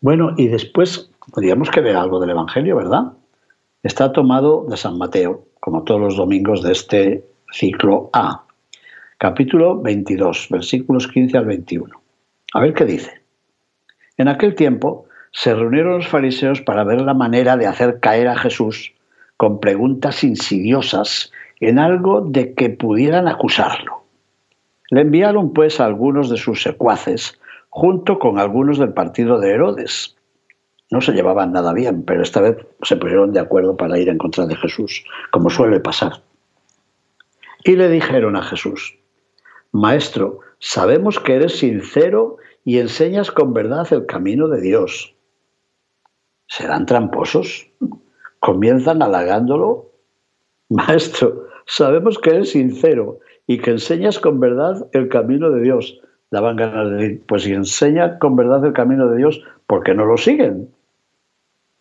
Bueno, 0.00 0.34
y 0.36 0.48
después 0.48 1.10
podríamos 1.32 1.70
que 1.70 1.80
ver 1.80 1.96
algo 1.96 2.20
del 2.20 2.30
Evangelio, 2.30 2.76
¿verdad? 2.76 3.12
Está 3.82 4.12
tomado 4.12 4.66
de 4.68 4.76
San 4.76 4.98
Mateo, 4.98 5.44
como 5.60 5.84
todos 5.84 6.00
los 6.00 6.16
domingos 6.16 6.62
de 6.62 6.72
este 6.72 7.24
ciclo 7.50 8.10
A 8.12 8.45
capítulo 9.18 9.80
22, 9.80 10.48
versículos 10.50 11.08
15 11.08 11.38
al 11.38 11.46
21. 11.46 12.02
A 12.52 12.60
ver 12.60 12.74
qué 12.74 12.84
dice. 12.84 13.22
En 14.18 14.28
aquel 14.28 14.54
tiempo 14.54 15.06
se 15.32 15.54
reunieron 15.54 15.98
los 15.98 16.08
fariseos 16.08 16.60
para 16.60 16.84
ver 16.84 17.00
la 17.00 17.14
manera 17.14 17.56
de 17.56 17.66
hacer 17.66 17.98
caer 18.00 18.28
a 18.28 18.36
Jesús 18.36 18.92
con 19.38 19.60
preguntas 19.60 20.22
insidiosas 20.22 21.32
en 21.60 21.78
algo 21.78 22.20
de 22.20 22.52
que 22.52 22.68
pudieran 22.68 23.26
acusarlo. 23.26 24.04
Le 24.90 25.00
enviaron 25.00 25.54
pues 25.54 25.80
a 25.80 25.86
algunos 25.86 26.28
de 26.28 26.36
sus 26.36 26.62
secuaces 26.62 27.40
junto 27.70 28.18
con 28.18 28.38
algunos 28.38 28.78
del 28.78 28.92
partido 28.92 29.38
de 29.38 29.50
Herodes. 29.50 30.16
no 30.90 31.00
se 31.00 31.12
llevaban 31.12 31.52
nada 31.52 31.72
bien, 31.72 32.04
pero 32.04 32.22
esta 32.22 32.40
vez 32.40 32.58
se 32.82 32.96
pusieron 32.96 33.32
de 33.32 33.40
acuerdo 33.40 33.76
para 33.76 33.98
ir 33.98 34.08
en 34.08 34.18
contra 34.18 34.46
de 34.46 34.56
Jesús, 34.56 35.04
como 35.30 35.50
suele 35.50 35.80
pasar. 35.80 36.22
Y 37.64 37.74
le 37.74 37.88
dijeron 37.88 38.36
a 38.36 38.42
Jesús, 38.42 38.96
Maestro, 39.76 40.40
sabemos 40.58 41.20
que 41.20 41.34
eres 41.34 41.58
sincero 41.58 42.38
y 42.64 42.78
enseñas 42.78 43.30
con 43.30 43.52
verdad 43.52 43.86
el 43.92 44.06
camino 44.06 44.48
de 44.48 44.62
Dios. 44.62 45.14
¿Serán 46.46 46.86
tramposos? 46.86 47.68
Comienzan 48.40 49.02
halagándolo. 49.02 49.92
Maestro, 50.70 51.48
sabemos 51.66 52.18
que 52.18 52.30
eres 52.30 52.52
sincero 52.52 53.18
y 53.46 53.58
que 53.58 53.72
enseñas 53.72 54.18
con 54.18 54.40
verdad 54.40 54.88
el 54.92 55.08
camino 55.10 55.50
de 55.50 55.60
Dios. 55.60 56.00
Daban 56.30 56.56
ganas 56.56 56.90
de 56.90 56.96
decir, 56.96 57.22
pues 57.28 57.42
si 57.42 57.52
enseña 57.52 58.18
con 58.18 58.34
verdad 58.34 58.64
el 58.64 58.72
camino 58.72 59.08
de 59.08 59.18
Dios, 59.18 59.44
¿por 59.66 59.82
qué 59.82 59.92
no 59.92 60.06
lo 60.06 60.16
siguen? 60.16 60.70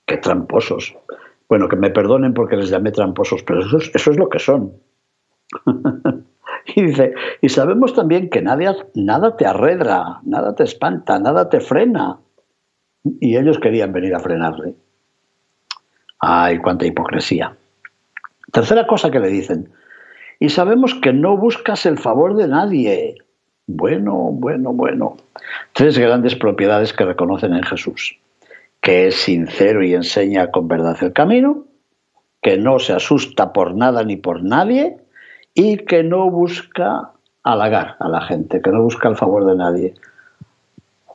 Qué 0.05 0.17
tramposos. 0.17 0.97
Bueno, 1.47 1.69
que 1.69 1.77
me 1.77 1.91
perdonen 1.91 2.33
porque 2.33 2.57
les 2.57 2.69
llamé 2.69 2.91
tramposos, 2.91 3.41
pero 3.43 3.61
eso 3.61 3.77
es, 3.77 3.89
eso 3.95 4.11
es 4.11 4.17
lo 4.17 4.27
que 4.27 4.39
son. 4.39 4.73
y 6.67 6.83
dice, 6.83 7.13
y 7.41 7.49
sabemos 7.49 7.93
también 7.93 8.29
que 8.29 8.41
nadie, 8.41 8.69
nada 8.95 9.35
te 9.35 9.45
arredra, 9.45 10.19
nada 10.23 10.55
te 10.55 10.63
espanta, 10.63 11.19
nada 11.19 11.49
te 11.49 11.59
frena. 11.59 12.19
Y 13.19 13.37
ellos 13.37 13.59
querían 13.59 13.93
venir 13.93 14.15
a 14.15 14.19
frenarle. 14.19 14.75
Ay, 16.19 16.59
cuánta 16.59 16.85
hipocresía. 16.85 17.55
Tercera 18.51 18.87
cosa 18.87 19.11
que 19.11 19.19
le 19.19 19.27
dicen, 19.29 19.69
y 20.39 20.49
sabemos 20.49 20.95
que 20.95 21.13
no 21.13 21.37
buscas 21.37 21.85
el 21.85 21.97
favor 21.97 22.35
de 22.35 22.47
nadie. 22.47 23.15
Bueno, 23.67 24.29
bueno, 24.31 24.73
bueno. 24.73 25.17
Tres 25.73 25.97
grandes 25.97 26.35
propiedades 26.35 26.93
que 26.93 27.05
reconocen 27.05 27.53
en 27.53 27.63
Jesús 27.63 28.17
que 28.85 29.07
es 29.07 29.15
sincero 29.15 29.83
y 29.83 29.95
enseña 29.95 30.51
con 30.51 30.67
verdad 30.67 30.95
el 31.01 31.11
camino, 31.11 31.65
que 32.43 32.55
no 32.55 32.77
se 32.77 32.93
asusta 32.93 33.51
por 33.51 33.73
nada 33.73 34.03
ni 34.03 34.15
por 34.15 34.43
nadie 34.43 34.97
y 35.55 35.77
que 35.77 36.03
no 36.03 36.29
busca 36.29 37.11
halagar 37.43 37.95
a 37.99 38.07
la 38.07 38.21
gente, 38.21 38.61
que 38.61 38.69
no 38.69 38.83
busca 38.83 39.09
el 39.09 39.15
favor 39.15 39.45
de 39.45 39.55
nadie. 39.55 39.93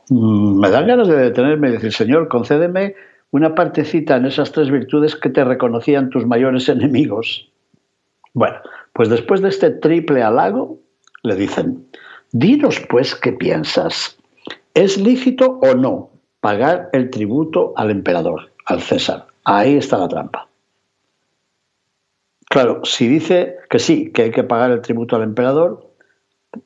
Mm, 0.09 0.59
me 0.59 0.71
dan 0.71 0.89
ganas 0.89 1.07
de 1.07 1.17
detenerme 1.17 1.69
y 1.69 1.73
decir, 1.73 1.93
Señor, 1.93 2.27
concédeme 2.27 2.97
una 3.31 3.55
partecita 3.55 4.17
en 4.17 4.27
esas 4.27 4.51
tres 4.51 4.69
virtudes 4.71 5.15
que 5.15 5.31
te 5.31 5.45
reconocían 5.45 6.11
tus 6.11 6.27
mayores 6.27 6.69
enemigos. 6.69 7.49
Bueno, 8.35 8.57
pues 8.93 9.09
después 9.09 9.41
de 9.41 9.51
este 9.51 9.71
triple 9.71 10.25
halago, 10.25 10.81
le 11.23 11.37
dicen, 11.37 11.87
dinos 12.33 12.81
pues 12.89 13.15
qué 13.15 13.33
piensas. 13.33 14.19
¿Es 14.75 14.99
lícito 14.99 15.61
o 15.63 15.75
no 15.75 16.11
pagar 16.41 16.89
el 16.93 17.11
tributo 17.11 17.73
al 17.77 17.91
emperador, 17.91 18.51
al 18.67 18.81
César. 18.81 19.27
Ahí 19.45 19.77
está 19.77 19.99
la 19.99 20.09
trampa. 20.09 20.49
Claro, 22.51 22.85
si 22.85 23.07
dice 23.07 23.59
que 23.71 23.79
sí, 23.79 24.11
que 24.11 24.23
hay 24.23 24.31
que 24.33 24.43
pagar 24.43 24.73
el 24.73 24.81
tributo 24.81 25.15
al 25.15 25.23
emperador, 25.23 25.89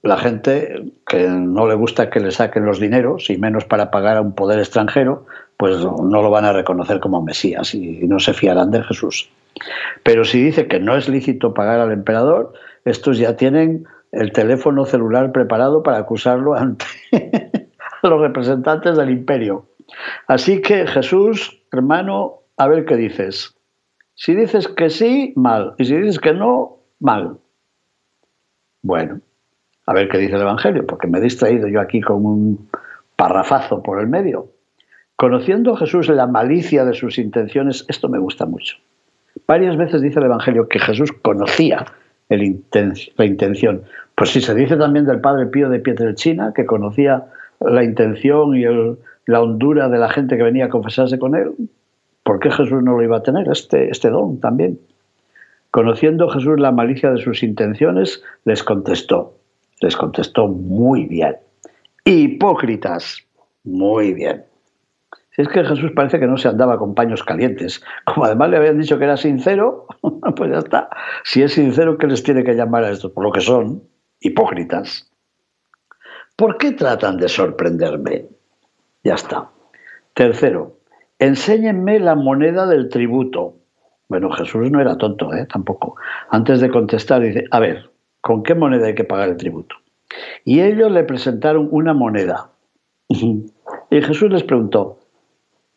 la 0.02 0.16
gente 0.16 0.82
que 1.06 1.28
no 1.28 1.68
le 1.68 1.74
gusta 1.74 2.08
que 2.08 2.20
le 2.20 2.30
saquen 2.30 2.64
los 2.64 2.80
dineros, 2.80 3.28
y 3.28 3.36
menos 3.36 3.66
para 3.66 3.90
pagar 3.90 4.16
a 4.16 4.22
un 4.22 4.34
poder 4.34 4.58
extranjero, 4.60 5.26
pues 5.58 5.84
no 5.84 6.22
lo 6.22 6.30
van 6.30 6.46
a 6.46 6.54
reconocer 6.54 7.00
como 7.00 7.20
Mesías 7.20 7.74
y 7.74 8.08
no 8.08 8.18
se 8.18 8.32
fiarán 8.32 8.70
de 8.70 8.82
Jesús. 8.82 9.28
Pero 10.02 10.24
si 10.24 10.42
dice 10.42 10.68
que 10.68 10.80
no 10.80 10.96
es 10.96 11.06
lícito 11.06 11.52
pagar 11.52 11.80
al 11.80 11.92
emperador, 11.92 12.54
estos 12.86 13.18
ya 13.18 13.36
tienen 13.36 13.86
el 14.10 14.32
teléfono 14.32 14.86
celular 14.86 15.32
preparado 15.32 15.82
para 15.82 15.98
acusarlo 15.98 16.54
ante, 16.54 16.86
los 18.02 18.20
representantes 18.22 18.96
del 18.96 19.10
imperio. 19.10 19.66
Así 20.28 20.62
que 20.62 20.86
Jesús, 20.86 21.60
hermano, 21.70 22.40
a 22.56 22.68
ver 22.68 22.86
qué 22.86 22.96
dices. 22.96 23.54
Si 24.14 24.35
dices 24.35 24.68
que 24.68 24.90
sí, 24.90 25.33
mal. 25.37 25.75
Y 25.78 25.85
si 25.85 25.97
dices 25.97 26.18
que 26.18 26.33
no, 26.33 26.78
mal. 27.00 27.38
Bueno, 28.82 29.21
a 29.86 29.95
ver 29.95 30.08
qué 30.08 30.19
dice 30.19 30.36
el 30.36 30.43
Evangelio, 30.43 30.86
porque 30.86 31.08
me 31.08 31.19
he 31.19 31.23
distraído 31.23 31.69
yo 31.69 31.80
aquí 31.80 32.00
con 32.00 32.25
un 32.25 32.69
parrafazo 33.17 33.82
por 33.82 34.00
el 34.00 34.06
medio. 34.06 34.49
Conociendo 35.17 35.76
Jesús 35.76 36.08
la 36.08 36.26
malicia 36.26 36.84
de 36.84 36.95
sus 36.95 37.19
intenciones, 37.19 37.84
esto 37.88 38.08
me 38.08 38.19
gusta 38.19 38.47
mucho. 38.47 38.76
Varias 39.47 39.76
veces 39.76 40.02
dice 40.02 40.19
el 40.19 40.26
Evangelio 40.26 40.69
que 40.69 40.78
Jesús 40.78 41.12
conocía 41.12 41.84
la 42.28 43.25
intención. 43.25 43.82
Pues 44.15 44.30
si 44.30 44.41
se 44.41 44.54
dice 44.54 44.76
también 44.76 45.06
del 45.06 45.21
Padre 45.21 45.47
Pío 45.47 45.69
de 45.69 45.80
Pietrelcina, 45.80 46.52
que 46.54 46.67
conocía 46.67 47.26
la 47.60 47.84
intención 47.84 48.56
y 48.56 48.65
la 49.26 49.41
hondura 49.41 49.88
de 49.88 49.99
la 49.99 50.08
gente 50.08 50.36
que 50.36 50.43
venía 50.43 50.67
a 50.67 50.69
confesarse 50.69 51.19
con 51.19 51.34
él, 51.34 51.52
¿por 52.25 52.41
qué 52.41 52.50
Jesús 52.50 52.82
no 52.82 52.97
lo 52.97 53.02
iba 53.02 53.19
a 53.19 53.23
tener, 53.23 53.49
este, 53.49 53.91
este 53.91 54.10
don 54.10 54.41
también? 54.41 54.80
Conociendo 55.71 56.28
Jesús 56.28 56.58
la 56.58 56.73
malicia 56.73 57.13
de 57.13 57.23
sus 57.23 57.43
intenciones, 57.43 58.23
les 58.45 58.65
contestó, 58.65 59.39
les 59.80 59.97
contestó 59.97 60.49
muy 60.49 61.04
bien. 61.04 61.37
Hipócritas, 62.04 63.25
muy 63.63 64.13
bien. 64.13 64.45
Si 65.30 65.43
es 65.43 65.49
que 65.49 65.65
Jesús 65.65 65.91
parece 65.97 66.21
que 66.21 66.28
no 66.28 66.37
se 66.37 66.49
andaba 66.49 66.78
con 66.78 66.95
paños 66.95 67.25
calientes. 67.25 67.82
Como 68.04 68.25
además 68.25 68.50
le 68.50 68.56
habían 68.58 68.78
dicho 68.78 68.99
que 68.99 69.04
era 69.04 69.17
sincero, 69.17 69.87
pues 70.37 70.50
ya 70.50 70.58
está. 70.58 70.89
Si 71.25 71.43
es 71.43 71.54
sincero, 71.54 71.99
¿qué 71.99 72.06
les 72.06 72.23
tiene 72.23 72.45
que 72.45 72.54
llamar 72.54 72.84
a 72.84 72.91
esto? 72.91 73.13
Por 73.13 73.25
lo 73.25 73.32
que 73.32 73.41
son, 73.41 73.82
hipócritas. 74.21 75.10
¿Por 76.37 76.56
qué 76.56 76.73
tratan 76.73 77.17
de 77.17 77.28
sorprenderme? 77.28 78.26
Ya 79.02 79.15
está. 79.15 79.50
Tercero, 80.15 80.74
enséñenme 81.18 82.00
la 82.00 82.14
moneda 82.14 82.66
del 82.66 82.88
tributo. 82.88 83.56
Bueno, 84.08 84.30
Jesús 84.30 84.70
no 84.70 84.80
era 84.80 84.96
tonto, 84.96 85.32
¿eh? 85.32 85.46
tampoco. 85.50 85.96
Antes 86.30 86.60
de 86.60 86.70
contestar, 86.70 87.22
dice, 87.22 87.44
a 87.50 87.60
ver, 87.60 87.90
¿con 88.20 88.42
qué 88.42 88.54
moneda 88.54 88.86
hay 88.86 88.94
que 88.94 89.04
pagar 89.04 89.28
el 89.28 89.36
tributo? 89.36 89.76
Y 90.44 90.60
ellos 90.60 90.90
le 90.90 91.04
presentaron 91.04 91.68
una 91.70 91.94
moneda. 91.94 92.50
y 93.08 93.42
Jesús 93.90 94.30
les 94.30 94.42
preguntó, 94.42 94.98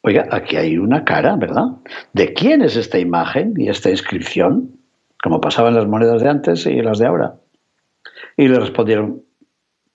oiga, 0.01 0.27
aquí 0.31 0.55
hay 0.55 0.77
una 0.77 1.03
cara, 1.03 1.35
¿verdad? 1.35 1.67
¿De 2.13 2.33
quién 2.33 2.61
es 2.61 2.75
esta 2.75 2.99
imagen 2.99 3.53
y 3.57 3.69
esta 3.69 3.89
inscripción? 3.89 4.71
Como 5.23 5.41
pasaban 5.41 5.75
las 5.75 5.87
monedas 5.87 6.21
de 6.21 6.29
antes 6.29 6.65
y 6.65 6.81
las 6.81 6.99
de 6.99 7.07
ahora. 7.07 7.35
Y 8.35 8.47
le 8.47 8.59
respondieron, 8.59 9.23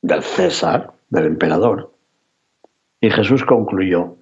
del 0.03 0.23
César, 0.23 0.93
del 1.11 1.27
emperador. 1.27 1.93
Y 3.01 3.11
Jesús 3.11 3.45
concluyó, 3.45 4.17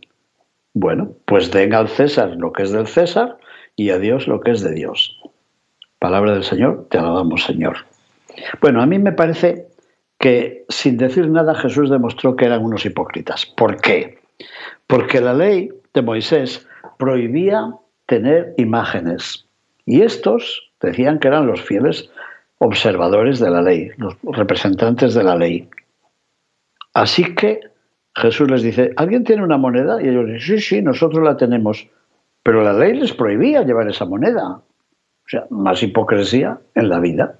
bueno, 0.74 1.12
pues 1.24 1.50
den 1.50 1.74
al 1.74 1.88
César 1.88 2.36
lo 2.36 2.52
que 2.52 2.62
es 2.62 2.72
del 2.72 2.86
César 2.86 3.38
y 3.76 3.90
a 3.90 3.98
Dios 3.98 4.28
lo 4.28 4.40
que 4.40 4.52
es 4.52 4.62
de 4.62 4.72
Dios. 4.72 5.20
Palabra 5.98 6.32
del 6.32 6.44
Señor, 6.44 6.86
te 6.90 6.98
alabamos 6.98 7.44
Señor. 7.44 7.78
Bueno, 8.60 8.80
a 8.82 8.86
mí 8.86 8.98
me 8.98 9.12
parece 9.12 9.66
que 10.18 10.64
sin 10.68 10.96
decir 10.96 11.28
nada 11.28 11.54
Jesús 11.54 11.90
demostró 11.90 12.36
que 12.36 12.44
eran 12.44 12.64
unos 12.64 12.84
hipócritas. 12.84 13.46
¿Por 13.46 13.80
qué? 13.80 14.18
Porque 14.86 15.20
la 15.20 15.34
ley 15.34 15.70
de 15.92 16.02
Moisés 16.02 16.66
prohibía 16.98 17.74
tener 18.06 18.54
imágenes 18.58 19.46
y 19.86 20.02
estos 20.02 20.70
decían 20.80 21.18
que 21.18 21.28
eran 21.28 21.46
los 21.46 21.62
fieles 21.62 22.10
observadores 22.58 23.40
de 23.40 23.50
la 23.50 23.62
ley, 23.62 23.90
los 23.96 24.16
representantes 24.22 25.14
de 25.14 25.24
la 25.24 25.36
ley. 25.36 25.68
Así 26.92 27.34
que 27.34 27.60
Jesús 28.20 28.50
les 28.50 28.62
dice, 28.62 28.92
¿alguien 28.96 29.24
tiene 29.24 29.42
una 29.42 29.56
moneda? 29.56 30.02
Y 30.02 30.08
ellos 30.08 30.26
dicen, 30.26 30.40
sí, 30.40 30.60
sí, 30.60 30.82
nosotros 30.82 31.24
la 31.24 31.36
tenemos. 31.36 31.88
Pero 32.42 32.62
la 32.62 32.72
ley 32.72 32.94
les 32.94 33.12
prohibía 33.12 33.62
llevar 33.62 33.88
esa 33.88 34.04
moneda. 34.04 34.48
O 34.50 35.28
sea, 35.28 35.46
más 35.50 35.82
hipocresía 35.82 36.58
en 36.74 36.88
la 36.88 37.00
vida. 37.00 37.38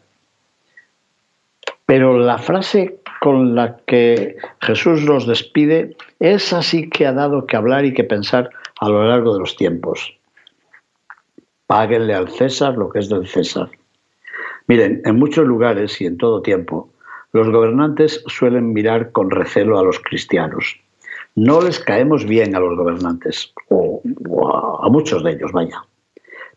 Pero 1.86 2.18
la 2.18 2.38
frase 2.38 3.00
con 3.20 3.54
la 3.54 3.76
que 3.86 4.36
Jesús 4.60 5.02
los 5.04 5.26
despide 5.26 5.96
es 6.18 6.52
así 6.52 6.88
que 6.88 7.06
ha 7.06 7.12
dado 7.12 7.46
que 7.46 7.56
hablar 7.56 7.84
y 7.84 7.92
que 7.92 8.04
pensar 8.04 8.50
a 8.80 8.88
lo 8.88 9.04
largo 9.04 9.34
de 9.34 9.40
los 9.40 9.56
tiempos. 9.56 10.16
Páguenle 11.66 12.14
al 12.14 12.28
César 12.28 12.76
lo 12.76 12.90
que 12.90 13.00
es 13.00 13.08
del 13.08 13.26
César 13.26 13.70
Miren, 14.70 15.02
en 15.04 15.16
muchos 15.18 15.44
lugares 15.44 16.00
y 16.00 16.06
en 16.06 16.16
todo 16.16 16.42
tiempo, 16.42 16.92
los 17.32 17.48
gobernantes 17.48 18.24
suelen 18.26 18.72
mirar 18.72 19.12
con 19.12 19.30
recelo 19.30 19.78
a 19.78 19.84
los 19.84 20.00
cristianos. 20.00 20.80
No 21.36 21.60
les 21.60 21.78
caemos 21.78 22.26
bien 22.26 22.56
a 22.56 22.60
los 22.60 22.76
gobernantes, 22.76 23.52
o, 23.68 24.02
a 24.82 24.88
muchos 24.88 25.22
de 25.22 25.32
ellos, 25.32 25.52
vaya. 25.52 25.84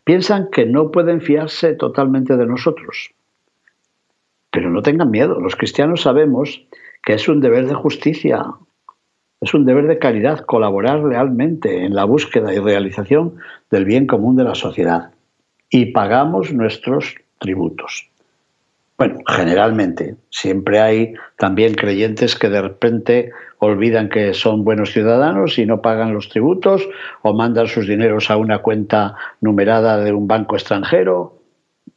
Piensan 0.02 0.50
que 0.50 0.66
no 0.66 0.90
pueden 0.90 1.20
fiarse 1.20 1.74
totalmente 1.74 2.36
de 2.36 2.46
nosotros. 2.46 3.10
Pero 4.50 4.70
no 4.70 4.82
tengan 4.82 5.10
miedo, 5.10 5.40
los 5.40 5.56
cristianos 5.56 6.02
sabemos 6.02 6.66
que 7.02 7.14
es 7.14 7.28
un 7.28 7.40
deber 7.40 7.66
de 7.66 7.74
justicia, 7.74 8.44
es 9.40 9.54
un 9.54 9.64
deber 9.64 9.86
de 9.86 9.98
caridad 9.98 10.40
colaborar 10.40 11.04
lealmente 11.04 11.84
en 11.84 11.94
la 11.94 12.04
búsqueda 12.04 12.52
y 12.52 12.58
realización 12.58 13.36
del 13.70 13.84
bien 13.84 14.06
común 14.06 14.36
de 14.36 14.44
la 14.44 14.54
sociedad. 14.54 15.12
Y 15.70 15.86
pagamos 15.86 16.52
nuestros 16.52 17.16
tributos. 17.38 18.08
Bueno, 18.96 19.18
generalmente. 19.26 20.16
Siempre 20.30 20.80
hay 20.80 21.14
también 21.36 21.74
creyentes 21.74 22.36
que 22.36 22.48
de 22.48 22.62
repente 22.62 23.32
olvidan 23.58 24.08
que 24.08 24.34
son 24.34 24.64
buenos 24.64 24.92
ciudadanos 24.92 25.58
y 25.58 25.66
no 25.66 25.82
pagan 25.82 26.14
los 26.14 26.28
tributos 26.28 26.88
o 27.22 27.34
mandan 27.34 27.66
sus 27.66 27.88
dineros 27.88 28.30
a 28.30 28.36
una 28.36 28.58
cuenta 28.58 29.16
numerada 29.40 29.98
de 29.98 30.12
un 30.12 30.28
banco 30.28 30.54
extranjero. 30.54 31.40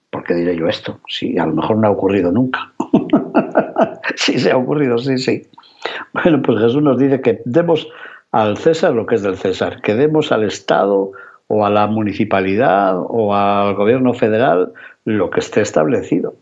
¿Por 0.09 0.23
qué 0.23 0.33
diré 0.33 0.55
yo 0.55 0.67
esto? 0.67 0.99
Sí, 1.07 1.37
a 1.37 1.45
lo 1.45 1.53
mejor 1.53 1.77
no 1.77 1.87
ha 1.87 1.91
ocurrido 1.91 2.31
nunca. 2.31 2.73
sí, 4.15 4.39
se 4.39 4.51
ha 4.51 4.57
ocurrido, 4.57 4.97
sí, 4.97 5.19
sí. 5.19 5.43
Bueno, 6.13 6.41
pues 6.41 6.59
Jesús 6.59 6.81
nos 6.81 6.97
dice 6.97 7.21
que 7.21 7.41
demos 7.45 7.87
al 8.31 8.57
César 8.57 8.93
lo 8.93 9.05
que 9.05 9.15
es 9.15 9.21
del 9.21 9.37
César, 9.37 9.81
que 9.81 9.93
demos 9.93 10.31
al 10.31 10.43
Estado 10.43 11.11
o 11.45 11.65
a 11.65 11.69
la 11.69 11.85
municipalidad 11.85 12.95
o 12.97 13.35
al 13.35 13.75
gobierno 13.75 14.13
federal 14.15 14.73
lo 15.05 15.29
que 15.29 15.41
esté 15.41 15.61
establecido. 15.61 16.35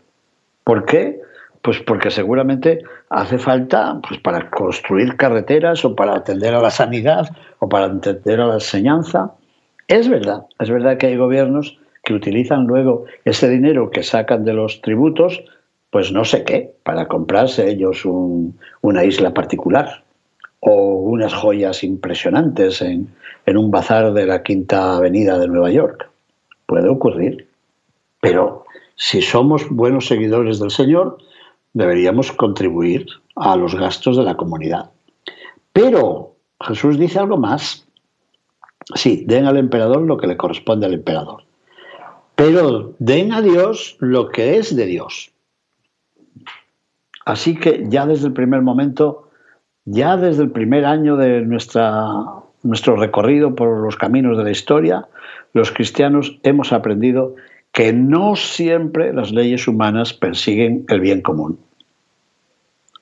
¿Por 0.66 0.84
qué? 0.84 1.20
Pues 1.62 1.78
porque 1.78 2.10
seguramente 2.10 2.80
hace 3.08 3.38
falta 3.38 4.00
pues 4.06 4.18
para 4.18 4.50
construir 4.50 5.16
carreteras 5.16 5.84
o 5.84 5.94
para 5.94 6.16
atender 6.16 6.54
a 6.54 6.60
la 6.60 6.72
sanidad 6.72 7.28
o 7.60 7.68
para 7.68 7.86
atender 7.86 8.40
a 8.40 8.48
la 8.48 8.54
enseñanza. 8.54 9.30
Es 9.86 10.08
verdad, 10.08 10.46
es 10.58 10.68
verdad 10.68 10.98
que 10.98 11.06
hay 11.06 11.16
gobiernos 11.16 11.78
que 12.02 12.14
utilizan 12.14 12.66
luego 12.66 13.04
ese 13.24 13.48
dinero 13.48 13.90
que 13.90 14.02
sacan 14.02 14.44
de 14.44 14.54
los 14.54 14.80
tributos, 14.80 15.44
pues 15.90 16.10
no 16.10 16.24
sé 16.24 16.42
qué, 16.42 16.72
para 16.82 17.06
comprarse 17.06 17.70
ellos 17.70 18.04
una 18.04 19.04
isla 19.04 19.32
particular 19.32 20.02
o 20.58 20.96
unas 20.96 21.32
joyas 21.32 21.84
impresionantes 21.84 22.82
en, 22.82 23.06
en 23.46 23.56
un 23.56 23.70
bazar 23.70 24.12
de 24.12 24.26
la 24.26 24.42
Quinta 24.42 24.96
Avenida 24.96 25.38
de 25.38 25.46
Nueva 25.46 25.70
York. 25.70 26.10
Puede 26.66 26.88
ocurrir. 26.88 27.46
Pero 28.20 28.65
si 28.96 29.20
somos 29.20 29.68
buenos 29.68 30.06
seguidores 30.06 30.58
del 30.58 30.70
Señor, 30.70 31.18
deberíamos 31.74 32.32
contribuir 32.32 33.06
a 33.36 33.54
los 33.56 33.74
gastos 33.74 34.16
de 34.16 34.24
la 34.24 34.36
comunidad. 34.36 34.90
Pero 35.72 36.34
Jesús 36.60 36.98
dice 36.98 37.18
algo 37.18 37.36
más. 37.36 37.86
Sí, 38.94 39.24
den 39.26 39.44
al 39.46 39.58
emperador 39.58 40.00
lo 40.02 40.16
que 40.16 40.26
le 40.26 40.38
corresponde 40.38 40.86
al 40.86 40.94
emperador. 40.94 41.44
Pero 42.34 42.94
den 42.98 43.32
a 43.32 43.42
Dios 43.42 43.96
lo 44.00 44.30
que 44.30 44.56
es 44.56 44.74
de 44.74 44.86
Dios. 44.86 45.32
Así 47.26 47.56
que 47.56 47.84
ya 47.88 48.06
desde 48.06 48.28
el 48.28 48.32
primer 48.32 48.62
momento, 48.62 49.28
ya 49.84 50.16
desde 50.16 50.42
el 50.42 50.50
primer 50.50 50.86
año 50.86 51.16
de 51.16 51.42
nuestra, 51.42 52.08
nuestro 52.62 52.96
recorrido 52.96 53.54
por 53.54 53.82
los 53.82 53.96
caminos 53.96 54.38
de 54.38 54.44
la 54.44 54.50
historia, 54.50 55.08
los 55.52 55.72
cristianos 55.72 56.38
hemos 56.44 56.72
aprendido 56.72 57.34
que 57.76 57.92
no 57.92 58.36
siempre 58.36 59.12
las 59.12 59.32
leyes 59.32 59.68
humanas 59.68 60.14
persiguen 60.14 60.86
el 60.88 60.98
bien 60.98 61.20
común. 61.20 61.58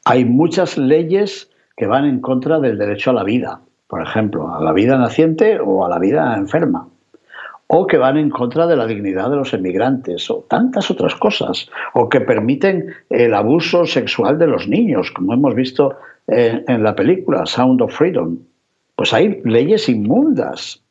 Hay 0.04 0.24
muchas 0.24 0.76
leyes 0.76 1.48
que 1.76 1.87
van 1.87 2.06
en 2.06 2.20
contra 2.20 2.58
del 2.58 2.76
derecho 2.76 3.10
a 3.10 3.12
la 3.12 3.22
vida, 3.22 3.60
por 3.87 4.02
ejemplo, 4.02 4.52
a 4.52 4.60
la 4.60 4.72
vida 4.72 4.98
naciente 4.98 5.60
o 5.60 5.87
a 5.87 5.88
la 5.88 6.00
vida 6.00 6.34
enferma, 6.37 6.88
o 7.68 7.87
que 7.87 7.98
van 7.98 8.16
en 8.16 8.30
contra 8.30 8.66
de 8.66 8.74
la 8.74 8.88
dignidad 8.88 9.30
de 9.30 9.37
los 9.37 9.54
emigrantes, 9.54 10.28
o 10.28 10.44
tantas 10.48 10.90
otras 10.90 11.14
cosas, 11.14 11.70
o 11.92 12.08
que 12.08 12.22
permiten 12.22 12.94
el 13.10 13.32
abuso 13.32 13.87
sexual 13.87 14.40
de 14.40 14.48
los 14.48 14.66
niños, 14.66 15.12
como 15.12 15.34
hemos 15.34 15.54
visto 15.54 15.96
eh, 16.26 16.64
en 16.66 16.82
la 16.82 16.96
película 16.96 17.46
Sound 17.46 17.80
of 17.80 17.96
Freedom. 17.96 18.38
Pues 18.96 19.12
hay 19.12 19.40
leyes 19.44 19.88
inmundas. 19.88 20.82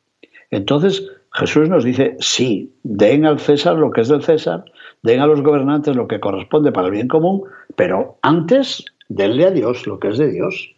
Entonces, 0.50 1.06
Jesús 1.34 1.68
nos 1.68 1.82
dice, 1.84 2.16
sí, 2.20 2.72
den 2.84 3.26
al 3.26 3.40
César 3.40 3.76
lo 3.76 3.90
que 3.90 4.02
es 4.02 4.08
del 4.08 4.22
César, 4.22 4.64
den 5.02 5.20
a 5.20 5.26
los 5.26 5.42
gobernantes 5.42 5.96
lo 5.96 6.06
que 6.06 6.20
corresponde 6.20 6.70
para 6.70 6.86
el 6.86 6.92
bien 6.92 7.08
común, 7.08 7.42
pero 7.74 8.18
antes 8.22 8.84
denle 9.08 9.46
a 9.46 9.50
Dios 9.50 9.86
lo 9.86 9.98
que 9.98 10.08
es 10.08 10.18
de 10.18 10.30
Dios. 10.30 10.74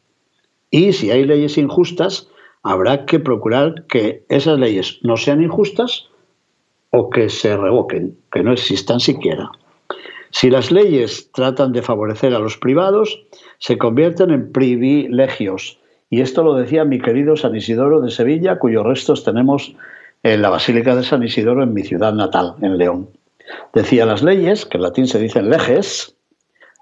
Y 0.71 0.93
si 0.95 1.11
hay 1.11 1.25
leyes 1.25 1.59
injustas, 1.59 2.29
habrá 2.63 3.05
que 3.05 3.21
procurar 3.21 3.85
que 3.87 4.25
esas 4.29 4.59
leyes 4.59 4.99
no 5.03 5.19
sean 5.19 5.43
injustas 5.43 6.09
o 6.91 7.11
que 7.11 7.29
se 7.29 7.55
revoquen, 7.57 8.17
que 8.33 8.43
no 8.43 8.53
existan 8.53 8.99
siquiera. 8.99 9.51
Si 10.31 10.49
las 10.49 10.71
leyes 10.71 11.31
tratan 11.33 11.73
de 11.73 11.83
favorecer 11.83 12.35
a 12.35 12.39
los 12.39 12.57
privados, 12.57 13.23
se 13.59 13.77
convierten 13.77 14.31
en 14.31 14.53
privilegios. 14.53 15.79
Y 16.09 16.23
esto 16.23 16.43
lo 16.43 16.55
decía 16.55 16.85
mi 16.85 16.99
querido 16.99 17.37
San 17.37 17.55
Isidoro 17.55 18.01
de 18.01 18.11
Sevilla, 18.11 18.59
cuyos 18.59 18.85
restos 18.85 19.23
tenemos 19.23 19.77
en 20.33 20.43
la 20.43 20.51
Basílica 20.51 20.97
de 20.97 21.05
San 21.05 21.23
Isidoro, 21.23 21.63
en 21.63 21.73
mi 21.73 21.85
ciudad 21.85 22.13
natal, 22.13 22.55
en 22.61 22.79
León. 22.79 23.09
Decía 23.73 24.05
las 24.07 24.25
leyes, 24.25 24.67
que 24.67 24.77
en 24.77 24.83
latín 24.83 25.07
se 25.07 25.21
dicen 25.21 25.49
leges, 25.51 26.17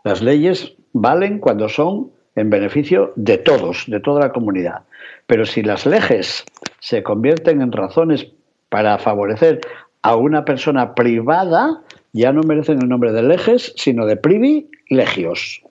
las 0.02 0.22
leyes 0.22 0.72
valen 0.94 1.40
cuando 1.40 1.68
son 1.68 2.10
en 2.36 2.48
beneficio 2.48 3.12
de 3.16 3.36
todos, 3.36 3.84
de 3.86 4.00
toda 4.00 4.20
la 4.20 4.32
comunidad. 4.32 4.84
Pero 5.26 5.44
si 5.44 5.62
las 5.62 5.84
leyes 5.84 6.46
se 6.80 7.02
convierten 7.02 7.60
en 7.60 7.70
razones 7.72 8.28
para 8.70 8.96
favorecer 8.96 9.60
a 10.00 10.16
una 10.16 10.46
persona 10.46 10.94
privada, 10.94 11.82
ya 12.14 12.32
no 12.32 12.44
merecen 12.44 12.80
el 12.80 12.88
nombre 12.88 13.12
de 13.12 13.24
leges, 13.24 13.74
sino 13.76 14.06
de 14.06 14.16
privilegios. 14.16 15.62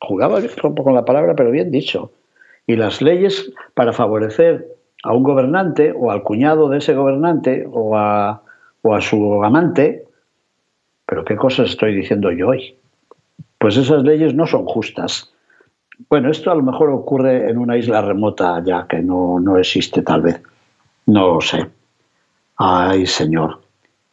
Jugaba 0.00 0.36
un 0.36 0.74
poco 0.74 0.84
con 0.84 0.94
la 0.94 1.04
palabra, 1.04 1.34
pero 1.34 1.50
bien 1.50 1.72
dicho. 1.72 2.12
Y 2.68 2.76
las 2.76 3.02
leyes 3.02 3.50
para 3.74 3.92
favorecer 3.92 4.77
a 5.02 5.12
un 5.12 5.22
gobernante 5.22 5.94
o 5.96 6.10
al 6.10 6.22
cuñado 6.22 6.68
de 6.68 6.78
ese 6.78 6.94
gobernante 6.94 7.66
o 7.70 7.96
a, 7.96 8.42
o 8.82 8.94
a 8.94 9.00
su 9.00 9.42
amante, 9.44 10.04
pero 11.06 11.24
¿qué 11.24 11.36
cosas 11.36 11.70
estoy 11.70 11.94
diciendo 11.94 12.30
yo 12.32 12.48
hoy? 12.48 12.76
Pues 13.58 13.76
esas 13.76 14.02
leyes 14.02 14.34
no 14.34 14.46
son 14.46 14.66
justas. 14.66 15.32
Bueno, 16.08 16.30
esto 16.30 16.50
a 16.50 16.54
lo 16.54 16.62
mejor 16.62 16.90
ocurre 16.90 17.50
en 17.50 17.58
una 17.58 17.76
isla 17.76 18.02
remota 18.02 18.62
ya 18.64 18.86
que 18.86 18.98
no, 18.98 19.40
no 19.40 19.56
existe 19.56 20.02
tal 20.02 20.22
vez. 20.22 20.40
No 21.06 21.34
lo 21.34 21.40
sé. 21.40 21.66
Ay, 22.56 23.06
Señor. 23.06 23.60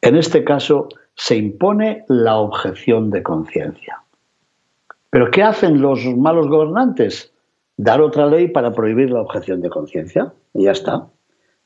En 0.02 0.16
este 0.16 0.44
caso 0.44 0.88
se 1.16 1.36
impone 1.36 2.06
la 2.08 2.38
objeción 2.38 3.10
de 3.12 3.24
conciencia. 3.24 4.02
¿Pero 5.10 5.32
qué 5.32 5.44
hacen 5.44 5.82
los 5.82 6.06
malos 6.06 6.48
gobernantes? 6.48 7.32
Dar 7.78 8.02
otra 8.02 8.26
ley 8.28 8.48
para 8.48 8.74
prohibir 8.74 9.12
la 9.12 9.22
objeción 9.22 9.62
de 9.62 9.70
conciencia 9.70 10.34
y 10.54 10.64
ya 10.64 10.72
está. 10.72 11.08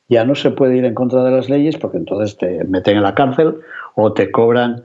Ya 0.08 0.26
no 0.26 0.36
se 0.36 0.52
puede 0.52 0.78
ir 0.78 0.86
en 0.86 0.95
contra 0.95 1.24
de 1.24 1.32
las 1.32 1.50
leyes 1.50 1.78
porque 1.78 1.98
entonces 1.98 2.38
te 2.38 2.63
meten 2.63 2.98
en 2.98 3.04
la 3.04 3.13
cárcel 3.13 3.60
o 3.95 4.13
te 4.13 4.32
cobran 4.32 4.84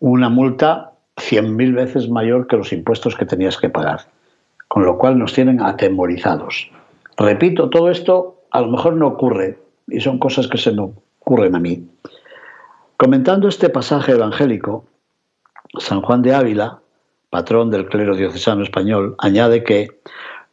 una 0.00 0.28
multa 0.28 0.92
cien 1.16 1.54
mil 1.54 1.74
veces 1.74 2.08
mayor 2.08 2.48
que 2.48 2.56
los 2.56 2.72
impuestos 2.72 3.14
que 3.14 3.24
tenías 3.24 3.56
que 3.56 3.70
pagar. 3.70 4.00
Con 4.66 4.84
lo 4.84 4.98
cual 4.98 5.18
nos 5.18 5.32
tienen 5.32 5.60
atemorizados. 5.62 6.70
Repito, 7.16 7.70
todo 7.70 7.90
esto 7.90 8.42
a 8.50 8.60
lo 8.60 8.68
mejor 8.68 8.96
no 8.96 9.06
ocurre 9.06 9.58
y 9.86 10.00
son 10.00 10.18
cosas 10.18 10.48
que 10.48 10.58
se 10.58 10.72
me 10.72 10.82
ocurren 11.20 11.54
a 11.54 11.60
mí. 11.60 11.88
Comentando 12.96 13.46
este 13.48 13.68
pasaje 13.68 14.12
evangélico, 14.12 14.84
San 15.78 16.02
Juan 16.02 16.22
de 16.22 16.34
Ávila, 16.34 16.80
patrón 17.30 17.70
del 17.70 17.86
clero 17.86 18.16
diocesano 18.16 18.62
español, 18.62 19.14
añade 19.18 19.64
que 19.64 20.00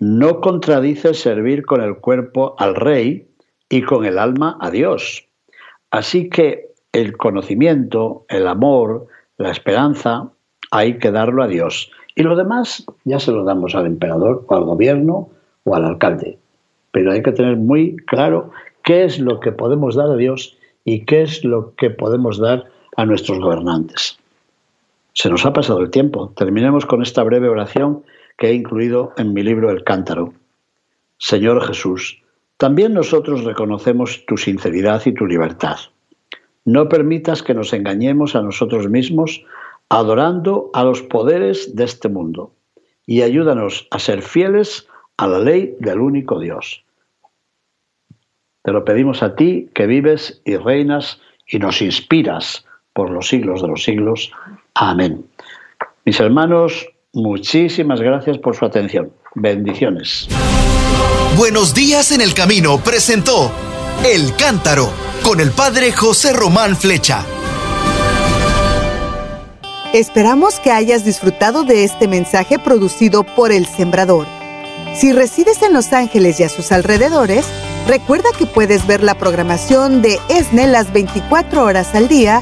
no 0.02 0.42
contradice 0.42 1.14
servir 1.14 1.64
con 1.64 1.80
el 1.80 1.98
cuerpo 1.98 2.56
al 2.58 2.74
rey 2.74 3.28
y 3.70 3.84
con 3.84 4.04
el 4.04 4.18
alma 4.18 4.58
a 4.60 4.72
Dios. 4.72 5.28
Así 5.92 6.28
que 6.28 6.72
el 6.92 7.16
conocimiento, 7.18 8.26
el 8.28 8.48
amor, 8.48 9.06
la 9.38 9.52
esperanza, 9.52 10.32
hay 10.72 10.98
que 10.98 11.12
darlo 11.12 11.44
a 11.44 11.48
Dios. 11.48 11.92
Y 12.16 12.24
lo 12.24 12.36
demás 12.36 12.84
ya 13.06 13.20
se 13.20 13.32
lo 13.32 13.44
damos 13.44 13.76
al 13.76 13.86
emperador 13.86 14.44
o 14.48 14.56
al 14.56 14.64
gobierno 14.64 15.30
o 15.66 15.76
al 15.76 15.86
alcalde. 15.86 16.40
Pero 16.92 17.12
hay 17.12 17.22
que 17.22 17.32
tener 17.32 17.58
muy 17.58 17.96
claro 18.08 18.50
qué 18.84 19.04
es 19.04 19.20
lo 19.20 19.40
que 19.40 19.52
podemos 19.52 19.94
dar 19.94 20.10
a 20.10 20.16
Dios 20.16 20.58
y 20.84 21.06
qué 21.06 21.22
es 21.22 21.46
lo 21.46 21.76
que 21.76 21.92
podemos 21.92 22.40
dar 22.40 22.66
a 22.98 23.06
nuestros 23.06 23.40
gobernantes. 23.40 24.18
Se 25.14 25.30
nos 25.30 25.46
ha 25.46 25.54
pasado 25.54 25.82
el 25.82 25.92
tiempo. 25.92 26.34
Terminemos 26.36 26.88
con 26.88 27.04
esta 27.04 27.22
breve 27.22 27.50
oración 27.50 28.04
que 28.42 28.50
he 28.50 28.54
incluido 28.56 29.14
en 29.18 29.34
mi 29.34 29.44
libro 29.44 29.70
El 29.70 29.84
Cántaro. 29.84 30.34
Señor 31.20 31.64
Jesús, 31.64 32.24
también 32.58 32.92
nosotros 32.92 33.44
reconocemos 33.44 34.26
tu 34.26 34.36
sinceridad 34.36 35.04
y 35.06 35.14
tu 35.14 35.28
libertad. 35.28 35.78
No 36.66 36.90
permitas 36.90 37.44
que 37.44 37.54
nos 37.54 37.72
engañemos 37.72 38.36
a 38.36 38.42
nosotros 38.42 38.90
mismos 38.90 39.46
adorando 39.90 40.72
a 40.74 40.84
los 40.84 41.04
poderes 41.04 41.76
de 41.76 41.84
este 41.84 42.10
mundo 42.10 42.52
y 43.06 43.22
ayúdanos 43.22 43.88
a 43.92 44.00
ser 44.00 44.24
fieles 44.24 44.88
a 45.18 45.28
la 45.28 45.38
ley 45.38 45.76
del 45.80 46.00
único 46.00 46.40
Dios. 46.40 46.84
Te 48.64 48.72
lo 48.72 48.84
pedimos 48.84 49.22
a 49.22 49.36
ti 49.36 49.70
que 49.76 49.86
vives 49.86 50.42
y 50.46 50.58
reinas 50.58 51.22
y 51.46 51.60
nos 51.60 51.80
inspiras 51.84 52.66
por 52.94 53.12
los 53.12 53.28
siglos 53.28 53.62
de 53.62 53.68
los 53.68 53.84
siglos. 53.84 54.32
Amén. 54.74 55.28
Mis 56.06 56.20
hermanos, 56.20 56.91
Muchísimas 57.14 58.00
gracias 58.00 58.38
por 58.38 58.56
su 58.56 58.64
atención. 58.64 59.12
Bendiciones. 59.36 60.30
Buenos 61.38 61.74
días 61.74 62.14
en 62.14 62.22
el 62.22 62.34
camino 62.34 62.80
presentó 62.80 63.52
El 64.06 64.34
Cántaro 64.38 64.90
con 65.22 65.42
el 65.42 65.52
padre 65.52 65.92
José 65.92 66.32
Román 66.32 66.78
Flecha. 66.78 67.26
Esperamos 69.94 70.62
que 70.62 70.72
hayas 70.72 71.04
disfrutado 71.04 71.64
de 71.64 71.84
este 71.84 72.08
mensaje 72.08 72.60
producido 72.60 73.24
por 73.24 73.52
El 73.52 73.66
Sembrador. 73.66 74.26
Si 74.96 75.12
resides 75.12 75.62
en 75.64 75.74
Los 75.74 75.92
Ángeles 75.92 76.40
y 76.40 76.44
a 76.44 76.50
sus 76.50 76.72
alrededores, 76.72 77.46
recuerda 77.88 78.30
que 78.38 78.46
puedes 78.46 78.88
ver 78.88 79.04
la 79.04 79.16
programación 79.16 80.02
de 80.02 80.18
ESNE 80.30 80.68
las 80.68 80.94
24 80.94 81.66
horas 81.66 81.94
al 81.94 82.08
día 82.08 82.42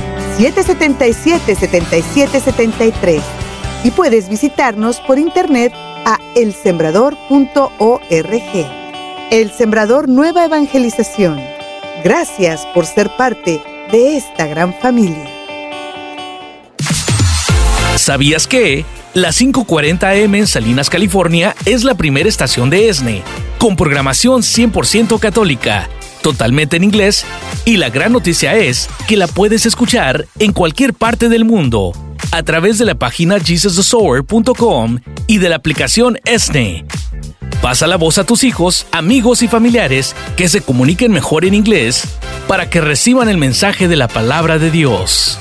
773-777-7773 0.37 3.21
y 3.83 3.91
puedes 3.91 4.29
visitarnos 4.29 4.99
por 5.01 5.19
internet 5.19 5.73
a 6.05 6.17
elsembrador.org. 6.35 8.01
El 9.31 9.51
Sembrador 9.51 10.07
Nueva 10.09 10.45
Evangelización. 10.45 11.39
Gracias 12.03 12.65
por 12.73 12.85
ser 12.85 13.09
parte 13.15 13.61
de 13.91 14.17
esta 14.17 14.47
gran 14.47 14.73
familia. 14.73 15.29
¿Sabías 17.95 18.47
que? 18.47 18.85
La 19.13 19.29
540M 19.29 20.37
en 20.37 20.47
Salinas, 20.47 20.89
California 20.89 21.53
es 21.65 21.83
la 21.83 21.95
primera 21.95 22.29
estación 22.29 22.69
de 22.69 22.87
ESNE, 22.87 23.23
con 23.57 23.75
programación 23.75 24.41
100% 24.41 25.19
católica, 25.19 25.89
totalmente 26.21 26.77
en 26.77 26.83
inglés, 26.83 27.25
y 27.65 27.77
la 27.77 27.89
gran 27.89 28.13
noticia 28.13 28.55
es 28.55 28.89
que 29.07 29.17
la 29.17 29.27
puedes 29.27 29.65
escuchar 29.65 30.27
en 30.39 30.53
cualquier 30.53 30.93
parte 30.93 31.29
del 31.29 31.45
mundo 31.45 31.93
a 32.31 32.43
través 32.43 32.77
de 32.77 32.85
la 32.85 32.95
página 32.95 33.39
jesusthesower.com 33.39 34.99
y 35.27 35.37
de 35.37 35.49
la 35.49 35.57
aplicación 35.57 36.19
ESNE. 36.25 36.85
Pasa 37.61 37.85
la 37.85 37.97
voz 37.97 38.17
a 38.17 38.23
tus 38.23 38.43
hijos, 38.43 38.87
amigos 38.91 39.43
y 39.43 39.47
familiares 39.47 40.15
que 40.35 40.49
se 40.49 40.61
comuniquen 40.61 41.11
mejor 41.11 41.45
en 41.45 41.53
inglés 41.53 42.03
para 42.47 42.69
que 42.69 42.81
reciban 42.81 43.29
el 43.29 43.37
mensaje 43.37 43.87
de 43.87 43.95
la 43.95 44.07
palabra 44.07 44.57
de 44.57 44.71
Dios. 44.71 45.37